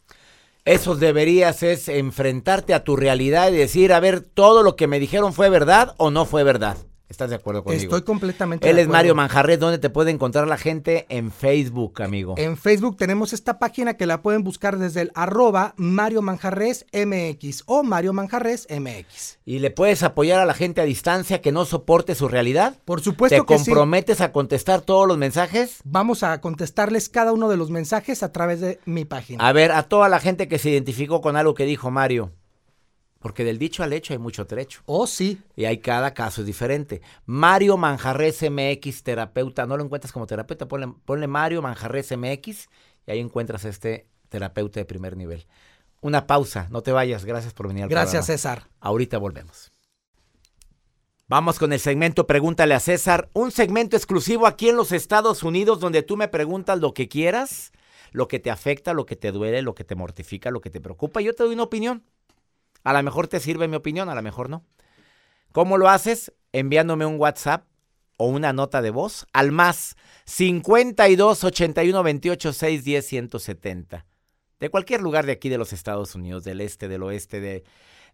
Eso 0.64 0.96
deberías 0.96 1.62
es 1.62 1.88
enfrentarte 1.88 2.72
a 2.72 2.84
tu 2.84 2.96
realidad 2.96 3.50
y 3.52 3.56
decir, 3.56 3.92
a 3.92 4.00
ver, 4.00 4.20
todo 4.22 4.62
lo 4.62 4.76
que 4.76 4.86
me 4.86 4.98
dijeron 4.98 5.34
fue 5.34 5.50
verdad 5.50 5.94
o 5.98 6.10
no 6.10 6.24
fue 6.24 6.42
verdad. 6.42 6.78
¿Estás 7.08 7.30
de 7.30 7.36
acuerdo 7.36 7.62
conmigo? 7.62 7.82
Estoy 7.82 8.02
completamente 8.02 8.68
Él 8.68 8.76
de 8.76 8.82
acuerdo. 8.82 8.90
es 8.90 8.98
Mario 8.98 9.14
Manjarres. 9.14 9.60
¿Dónde 9.60 9.78
te 9.78 9.90
puede 9.90 10.10
encontrar 10.10 10.48
la 10.48 10.56
gente? 10.56 11.06
En 11.10 11.30
Facebook, 11.30 12.02
amigo. 12.02 12.34
En 12.38 12.56
Facebook 12.56 12.96
tenemos 12.96 13.32
esta 13.32 13.58
página 13.58 13.94
que 13.94 14.06
la 14.06 14.22
pueden 14.22 14.42
buscar 14.42 14.78
desde 14.78 15.02
el 15.02 15.12
arroba 15.14 15.74
Mario 15.76 16.22
Manjarres 16.22 16.86
MX 16.92 17.64
o 17.66 17.82
Mario 17.82 18.12
Manjarres 18.14 18.66
MX. 18.70 19.38
¿Y 19.44 19.58
le 19.58 19.70
puedes 19.70 20.02
apoyar 20.02 20.40
a 20.40 20.46
la 20.46 20.54
gente 20.54 20.80
a 20.80 20.84
distancia 20.84 21.42
que 21.42 21.52
no 21.52 21.66
soporte 21.66 22.14
su 22.14 22.26
realidad? 22.26 22.78
Por 22.84 23.02
supuesto 23.02 23.36
¿Te 23.36 23.44
comprometes 23.44 24.20
a 24.22 24.32
contestar 24.32 24.80
todos 24.80 25.06
los 25.06 25.18
mensajes? 25.18 25.80
Vamos 25.84 26.22
a 26.22 26.40
contestarles 26.40 27.10
cada 27.10 27.32
uno 27.32 27.48
de 27.48 27.58
los 27.58 27.70
mensajes 27.70 28.22
a 28.22 28.32
través 28.32 28.60
de 28.60 28.80
mi 28.86 29.04
página. 29.04 29.46
A 29.46 29.52
ver, 29.52 29.72
a 29.72 29.84
toda 29.84 30.08
la 30.08 30.20
gente 30.20 30.48
que 30.48 30.58
se 30.58 30.70
identificó 30.70 31.20
con 31.20 31.36
algo 31.36 31.54
que 31.54 31.66
dijo 31.66 31.90
Mario. 31.90 32.32
Porque 33.24 33.42
del 33.42 33.58
dicho 33.58 33.82
al 33.82 33.94
hecho 33.94 34.12
hay 34.12 34.18
mucho 34.18 34.46
trecho. 34.46 34.82
Oh, 34.84 35.06
sí. 35.06 35.40
Y 35.56 35.64
hay 35.64 35.78
cada 35.78 36.12
caso 36.12 36.42
es 36.42 36.46
diferente. 36.46 37.00
Mario 37.24 37.78
Manjarres 37.78 38.42
MX, 38.42 39.02
terapeuta. 39.02 39.64
No 39.64 39.78
lo 39.78 39.82
encuentras 39.82 40.12
como 40.12 40.26
terapeuta, 40.26 40.68
ponle, 40.68 41.26
Mario 41.26 41.62
Manjarres 41.62 42.14
MX 42.14 42.68
y 43.06 43.10
ahí 43.10 43.20
encuentras 43.20 43.64
este 43.64 44.06
terapeuta 44.28 44.78
de 44.78 44.84
primer 44.84 45.16
nivel. 45.16 45.46
Una 46.02 46.26
pausa, 46.26 46.68
no 46.70 46.82
te 46.82 46.92
vayas. 46.92 47.24
Gracias 47.24 47.54
por 47.54 47.68
venir 47.68 47.84
al 47.84 47.88
Gracias, 47.88 48.26
César. 48.26 48.68
Ahorita 48.78 49.16
volvemos. 49.16 49.72
Vamos 51.26 51.58
con 51.58 51.72
el 51.72 51.80
segmento 51.80 52.26
Pregúntale 52.26 52.74
a 52.74 52.80
César, 52.80 53.30
un 53.32 53.52
segmento 53.52 53.96
exclusivo 53.96 54.46
aquí 54.46 54.68
en 54.68 54.76
los 54.76 54.92
Estados 54.92 55.42
Unidos 55.42 55.80
donde 55.80 56.02
tú 56.02 56.18
me 56.18 56.28
preguntas 56.28 56.78
lo 56.78 56.92
que 56.92 57.08
quieras, 57.08 57.72
lo 58.12 58.28
que 58.28 58.38
te 58.38 58.50
afecta, 58.50 58.92
lo 58.92 59.06
que 59.06 59.16
te 59.16 59.32
duele, 59.32 59.62
lo 59.62 59.74
que 59.74 59.84
te 59.84 59.94
mortifica, 59.94 60.50
lo 60.50 60.60
que 60.60 60.68
te 60.68 60.82
preocupa. 60.82 61.22
Yo 61.22 61.34
te 61.34 61.42
doy 61.42 61.54
una 61.54 61.62
opinión. 61.62 62.04
A 62.84 62.92
lo 62.92 63.02
mejor 63.02 63.28
te 63.28 63.40
sirve 63.40 63.66
mi 63.66 63.76
opinión, 63.76 64.08
a 64.08 64.14
lo 64.14 64.22
mejor 64.22 64.50
no. 64.50 64.64
¿Cómo 65.52 65.78
lo 65.78 65.88
haces? 65.88 66.32
Enviándome 66.52 67.06
un 67.06 67.18
WhatsApp 67.18 67.64
o 68.18 68.26
una 68.26 68.52
nota 68.52 68.82
de 68.82 68.90
voz 68.90 69.26
al 69.32 69.50
más 69.52 69.96
52 70.26 71.44
81 71.44 72.02
28 72.02 72.52
6 72.52 72.84
10 72.84 73.06
170. 73.06 74.06
De 74.60 74.70
cualquier 74.70 75.00
lugar 75.00 75.26
de 75.26 75.32
aquí 75.32 75.48
de 75.48 75.58
los 75.58 75.72
Estados 75.72 76.14
Unidos, 76.14 76.44
del 76.44 76.60
este, 76.60 76.88
del 76.88 77.02
oeste, 77.02 77.40
de, 77.40 77.64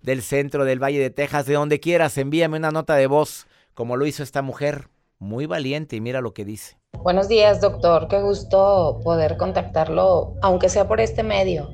del 0.02 0.22
centro, 0.22 0.64
del 0.64 0.83
Valle 0.83 0.98
de 0.98 1.11
Texas, 1.11 1.46
de 1.46 1.54
donde 1.54 1.80
quieras, 1.80 2.16
envíame 2.16 2.56
una 2.56 2.70
nota 2.70 2.94
de 2.94 3.06
voz, 3.06 3.46
como 3.74 3.96
lo 3.96 4.06
hizo 4.06 4.22
esta 4.22 4.42
mujer, 4.42 4.88
muy 5.18 5.46
valiente, 5.46 5.96
y 5.96 6.00
mira 6.00 6.20
lo 6.20 6.33
que 6.33 6.44
dice. 6.44 6.78
Buenos 7.02 7.28
días, 7.28 7.61
doctor. 7.61 8.09
Qué 8.09 8.20
gusto 8.20 9.00
poder 9.04 9.37
contactarlo, 9.37 10.35
aunque 10.42 10.68
sea 10.68 10.88
por 10.88 11.00
este 11.00 11.22
medio. 11.22 11.70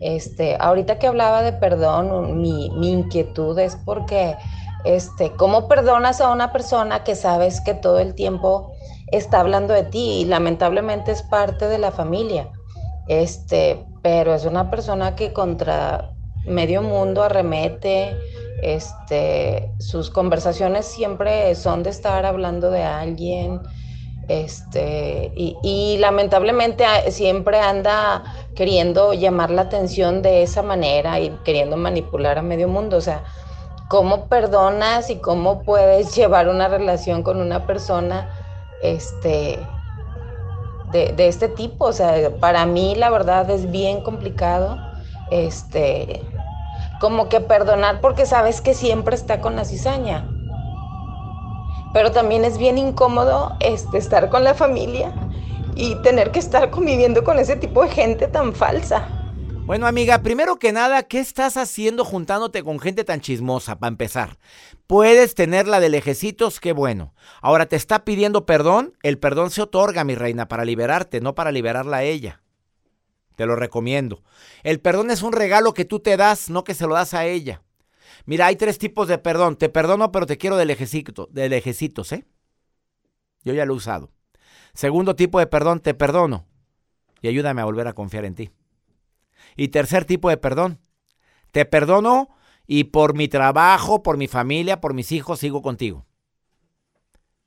Este, 0.00 0.56
ahorita 0.60 0.98
que 0.98 1.06
hablaba 1.06 1.42
de 1.42 1.52
perdón, 1.52 2.40
mi, 2.40 2.66
inquietud 2.90 3.58
es 3.58 3.76
porque, 3.76 4.36
este, 4.84 5.32
¿cómo 5.32 5.68
perdonas 5.68 6.20
a 6.20 6.30
una 6.30 6.52
persona 6.52 7.04
que 7.04 7.14
sabes 7.14 7.60
que 7.60 7.74
todo 7.74 7.98
el 7.98 8.14
tiempo 8.14 8.72
está 9.10 9.40
hablando 9.40 9.72
de 9.72 9.84
ti 9.84 10.20
y 10.20 10.24
lamentablemente 10.24 11.12
es 11.12 11.22
parte 11.22 11.68
de 11.68 11.78
la 11.78 11.90
familia? 11.90 12.50
Este, 13.08 13.84
pero 14.02 14.34
es 14.34 14.44
una 14.44 14.70
persona 14.70 15.14
que 15.14 15.32
contra 15.32 16.12
medio 16.44 16.82
mundo 16.82 17.22
arremete, 17.22 18.16
este, 18.62 19.70
sus 19.78 20.10
conversaciones 20.10 20.86
siempre 20.86 21.54
son 21.54 21.82
de 21.82 21.90
estar 21.90 22.24
hablando 22.24 22.70
de 22.70 22.82
alguien, 22.82 23.60
este, 24.28 25.32
y, 25.36 25.98
lamentablemente 26.00 26.84
ah, 26.84 27.10
siempre 27.10 27.58
anda 27.58 28.24
queriendo 28.56 29.12
llamar 29.12 29.50
la 29.50 29.62
atención 29.62 30.22
de 30.22 30.42
esa 30.42 30.62
manera 30.62 31.20
y 31.20 31.30
queriendo 31.44 31.76
manipular 31.76 32.38
a 32.38 32.42
medio 32.42 32.66
mundo. 32.66 32.96
O 32.96 33.00
sea, 33.00 33.22
¿cómo 33.88 34.26
perdonas 34.26 35.10
y 35.10 35.16
cómo 35.16 35.62
puedes 35.62 36.14
llevar 36.16 36.48
una 36.48 36.66
relación 36.66 37.22
con 37.22 37.40
una 37.40 37.66
persona 37.66 38.28
este, 38.82 39.58
de, 40.90 41.12
de 41.12 41.28
este 41.28 41.48
tipo? 41.48 41.84
O 41.84 41.92
sea, 41.92 42.30
para 42.40 42.66
mí 42.66 42.96
la 42.96 43.10
verdad 43.10 43.48
es 43.50 43.70
bien 43.70 44.02
complicado. 44.02 44.78
Este, 45.30 46.22
como 47.00 47.28
que 47.28 47.40
perdonar 47.40 48.00
porque 48.00 48.26
sabes 48.26 48.60
que 48.60 48.74
siempre 48.74 49.14
está 49.14 49.40
con 49.40 49.54
la 49.54 49.64
cizaña 49.64 50.28
pero 51.96 52.12
también 52.12 52.44
es 52.44 52.58
bien 52.58 52.76
incómodo 52.76 53.56
este, 53.58 53.96
estar 53.96 54.28
con 54.28 54.44
la 54.44 54.52
familia 54.52 55.14
y 55.76 55.94
tener 56.02 56.32
que 56.32 56.40
estar 56.40 56.70
conviviendo 56.70 57.22
con 57.22 57.38
ese 57.38 57.54
tipo 57.54 57.82
de 57.82 57.90
gente 57.90 58.26
tan 58.26 58.54
falsa. 58.54 59.08
Bueno, 59.66 59.86
amiga, 59.86 60.22
primero 60.22 60.58
que 60.58 60.72
nada, 60.72 61.02
¿qué 61.02 61.18
estás 61.18 61.56
haciendo 61.56 62.04
juntándote 62.04 62.62
con 62.62 62.78
gente 62.78 63.04
tan 63.04 63.20
chismosa, 63.20 63.78
para 63.78 63.88
empezar? 63.88 64.38
Puedes 64.86 65.34
tener 65.34 65.66
la 65.66 65.80
de 65.80 65.88
lejecitos, 65.88 66.60
qué 66.60 66.72
bueno. 66.72 67.14
Ahora 67.42 67.66
te 67.66 67.74
está 67.76 68.04
pidiendo 68.04 68.46
perdón, 68.46 68.94
el 69.02 69.18
perdón 69.18 69.50
se 69.50 69.62
otorga, 69.62 70.04
mi 70.04 70.14
reina, 70.14 70.48
para 70.48 70.64
liberarte, 70.64 71.20
no 71.20 71.34
para 71.34 71.50
liberarla 71.50 71.98
a 71.98 72.04
ella. 72.04 72.42
Te 73.34 73.44
lo 73.44 73.56
recomiendo. 73.56 74.22
El 74.62 74.80
perdón 74.80 75.10
es 75.10 75.22
un 75.22 75.32
regalo 75.32 75.74
que 75.74 75.84
tú 75.84 76.00
te 76.00 76.16
das, 76.16 76.48
no 76.48 76.64
que 76.64 76.74
se 76.74 76.86
lo 76.86 76.94
das 76.94 77.12
a 77.12 77.26
ella. 77.26 77.62
Mira, 78.24 78.46
hay 78.46 78.56
tres 78.56 78.78
tipos 78.78 79.08
de 79.08 79.18
perdón. 79.18 79.56
Te 79.56 79.68
perdono, 79.68 80.10
pero 80.10 80.26
te 80.26 80.38
quiero 80.38 80.56
de 80.56 80.64
lejecito, 80.64 81.28
de 81.30 81.48
lejecitos, 81.48 82.12
¿eh? 82.12 82.24
Yo 83.44 83.52
ya 83.52 83.66
lo 83.66 83.74
he 83.74 83.76
usado. 83.76 84.10
Segundo 84.76 85.16
tipo 85.16 85.38
de 85.38 85.46
perdón, 85.46 85.80
te 85.80 85.94
perdono 85.94 86.44
y 87.22 87.28
ayúdame 87.28 87.62
a 87.62 87.64
volver 87.64 87.88
a 87.88 87.94
confiar 87.94 88.26
en 88.26 88.34
ti. 88.34 88.50
Y 89.56 89.68
tercer 89.68 90.04
tipo 90.04 90.28
de 90.28 90.36
perdón, 90.36 90.80
te 91.50 91.64
perdono 91.64 92.28
y 92.66 92.84
por 92.84 93.14
mi 93.14 93.26
trabajo, 93.26 94.02
por 94.02 94.18
mi 94.18 94.28
familia, 94.28 94.82
por 94.82 94.92
mis 94.92 95.12
hijos 95.12 95.40
sigo 95.40 95.62
contigo. 95.62 96.04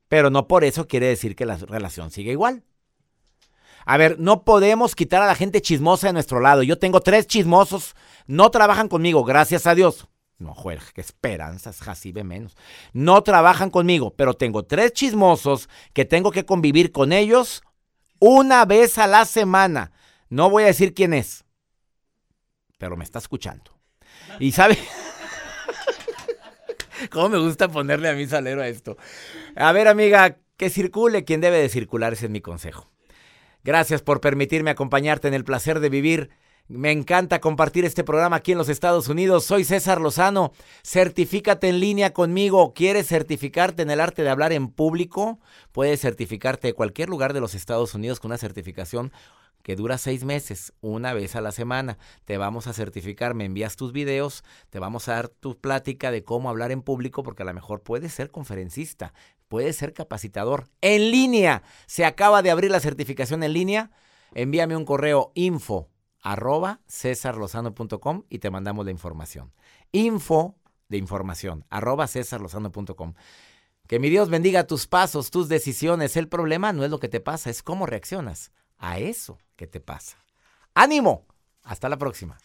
Pero 0.07 0.31
no 0.31 0.47
por 0.47 0.63
eso 0.63 0.87
quiere 0.87 1.05
decir 1.05 1.35
que 1.35 1.45
la 1.45 1.57
relación 1.57 2.09
siga 2.09 2.31
igual. 2.31 2.63
A 3.85 3.97
ver, 3.97 4.19
no 4.19 4.43
podemos 4.43 4.95
quitar 4.95 5.21
a 5.21 5.27
la 5.27 5.35
gente 5.35 5.61
chismosa 5.61 6.07
de 6.07 6.13
nuestro 6.13 6.39
lado. 6.39 6.63
Yo 6.63 6.79
tengo 6.79 6.99
tres 6.99 7.27
chismosos, 7.27 7.95
no 8.25 8.49
trabajan 8.49 8.87
conmigo, 8.87 9.23
gracias 9.23 9.67
a 9.67 9.75
Dios. 9.75 10.07
No, 10.39 10.53
juega, 10.55 10.81
qué 10.93 11.01
esperanzas, 11.01 11.81
Jacibe 11.81 12.23
menos. 12.23 12.55
No 12.93 13.21
trabajan 13.23 13.69
conmigo, 13.69 14.15
pero 14.15 14.35
tengo 14.35 14.63
tres 14.63 14.93
chismosos 14.93 15.69
que 15.93 16.05
tengo 16.05 16.31
que 16.31 16.45
convivir 16.45 16.93
con 16.93 17.11
ellos 17.11 17.61
una 18.19 18.63
vez 18.63 18.97
a 18.97 19.07
la 19.07 19.25
semana. 19.25 19.91
No 20.29 20.49
voy 20.49 20.63
a 20.63 20.67
decir 20.67 20.93
quién 20.93 21.13
es, 21.13 21.43
pero 22.77 22.95
me 22.95 23.03
está 23.03 23.19
escuchando. 23.19 23.71
Y 24.39 24.53
sabe, 24.53 24.77
¿cómo 27.11 27.29
me 27.29 27.39
gusta 27.39 27.67
ponerle 27.67 28.07
a 28.07 28.13
mi 28.13 28.25
salero 28.25 28.61
a 28.61 28.67
esto? 28.69 28.97
A 29.57 29.73
ver, 29.73 29.89
amiga, 29.89 30.37
que 30.55 30.69
circule 30.69 31.25
quien 31.25 31.41
debe 31.41 31.57
de 31.57 31.67
circular, 31.67 32.13
ese 32.13 32.25
es 32.25 32.31
mi 32.31 32.39
consejo. 32.39 32.89
Gracias 33.63 34.01
por 34.01 34.21
permitirme 34.21 34.71
acompañarte 34.71 35.27
en 35.27 35.33
el 35.33 35.43
placer 35.43 35.81
de 35.81 35.89
vivir. 35.89 36.29
Me 36.69 36.91
encanta 36.91 37.41
compartir 37.41 37.83
este 37.83 38.03
programa 38.03 38.35
aquí 38.35 38.51
en 38.51 38.59
los 38.59 38.69
Estados 38.69 39.07
Unidos. 39.07 39.43
Soy 39.43 39.63
César 39.63 39.99
Lozano. 39.99 40.51
Certifícate 40.83 41.67
en 41.67 41.79
línea 41.79 42.13
conmigo. 42.13 42.75
¿Quieres 42.75 43.07
certificarte 43.07 43.81
en 43.81 43.89
el 43.89 43.99
arte 43.99 44.21
de 44.21 44.29
hablar 44.29 44.53
en 44.53 44.67
público? 44.67 45.39
Puedes 45.71 45.99
certificarte 45.99 46.67
en 46.67 46.75
cualquier 46.75 47.09
lugar 47.09 47.33
de 47.33 47.41
los 47.41 47.55
Estados 47.55 47.95
Unidos 47.95 48.19
con 48.19 48.29
una 48.29 48.37
certificación 48.37 49.11
que 49.63 49.75
dura 49.75 49.97
seis 49.97 50.25
meses, 50.25 50.71
una 50.79 51.11
vez 51.15 51.35
a 51.35 51.41
la 51.41 51.51
semana. 51.51 51.97
Te 52.25 52.37
vamos 52.37 52.67
a 52.67 52.73
certificar, 52.73 53.33
me 53.33 53.45
envías 53.45 53.75
tus 53.75 53.91
videos, 53.91 54.43
te 54.69 54.77
vamos 54.77 55.07
a 55.07 55.15
dar 55.15 55.27
tu 55.27 55.57
plática 55.57 56.11
de 56.11 56.23
cómo 56.23 56.51
hablar 56.51 56.71
en 56.71 56.83
público, 56.83 57.23
porque 57.23 57.41
a 57.41 57.47
lo 57.47 57.53
mejor 57.55 57.81
puedes 57.81 58.13
ser 58.13 58.29
conferencista, 58.29 59.15
puedes 59.47 59.75
ser 59.75 59.93
capacitador. 59.93 60.67
En 60.81 61.09
línea, 61.09 61.63
se 61.87 62.05
acaba 62.05 62.43
de 62.43 62.51
abrir 62.51 62.69
la 62.69 62.79
certificación 62.79 63.41
en 63.41 63.53
línea. 63.53 63.89
Envíame 64.35 64.77
un 64.77 64.85
correo 64.85 65.31
info 65.33 65.89
arroba 66.21 66.81
cesarlozano.com 66.87 68.23
y 68.29 68.39
te 68.39 68.49
mandamos 68.49 68.85
la 68.85 68.91
información. 68.91 69.53
Info 69.91 70.55
de 70.87 70.97
información 70.97 71.65
arroba 71.69 72.07
cesarlozano.com. 72.07 73.13
Que 73.87 73.99
mi 73.99 74.09
Dios 74.09 74.29
bendiga 74.29 74.67
tus 74.67 74.87
pasos, 74.87 75.31
tus 75.31 75.49
decisiones. 75.49 76.15
El 76.15 76.27
problema 76.27 76.73
no 76.73 76.83
es 76.83 76.91
lo 76.91 76.99
que 76.99 77.09
te 77.09 77.19
pasa, 77.19 77.49
es 77.49 77.63
cómo 77.63 77.85
reaccionas 77.85 78.51
a 78.77 78.99
eso 78.99 79.39
que 79.55 79.67
te 79.67 79.79
pasa. 79.79 80.17
¡Ánimo! 80.75 81.25
Hasta 81.63 81.89
la 81.89 81.97
próxima. 81.97 82.37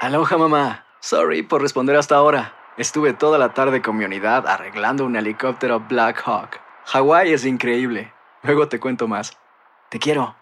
Aloha 0.00 0.36
mamá. 0.36 0.86
Sorry 1.00 1.42
por 1.42 1.62
responder 1.62 1.96
hasta 1.96 2.16
ahora. 2.16 2.54
Estuve 2.76 3.12
toda 3.12 3.38
la 3.38 3.54
tarde 3.54 3.82
con 3.82 3.96
mi 3.96 4.04
unidad 4.04 4.46
arreglando 4.46 5.04
un 5.04 5.16
helicóptero 5.16 5.80
Black 5.80 6.22
Hawk. 6.24 6.60
Hawái 6.86 7.32
es 7.32 7.44
increíble. 7.44 8.12
Luego 8.42 8.68
te 8.68 8.80
cuento 8.80 9.08
más. 9.08 9.36
Te 9.90 9.98
quiero. 9.98 10.41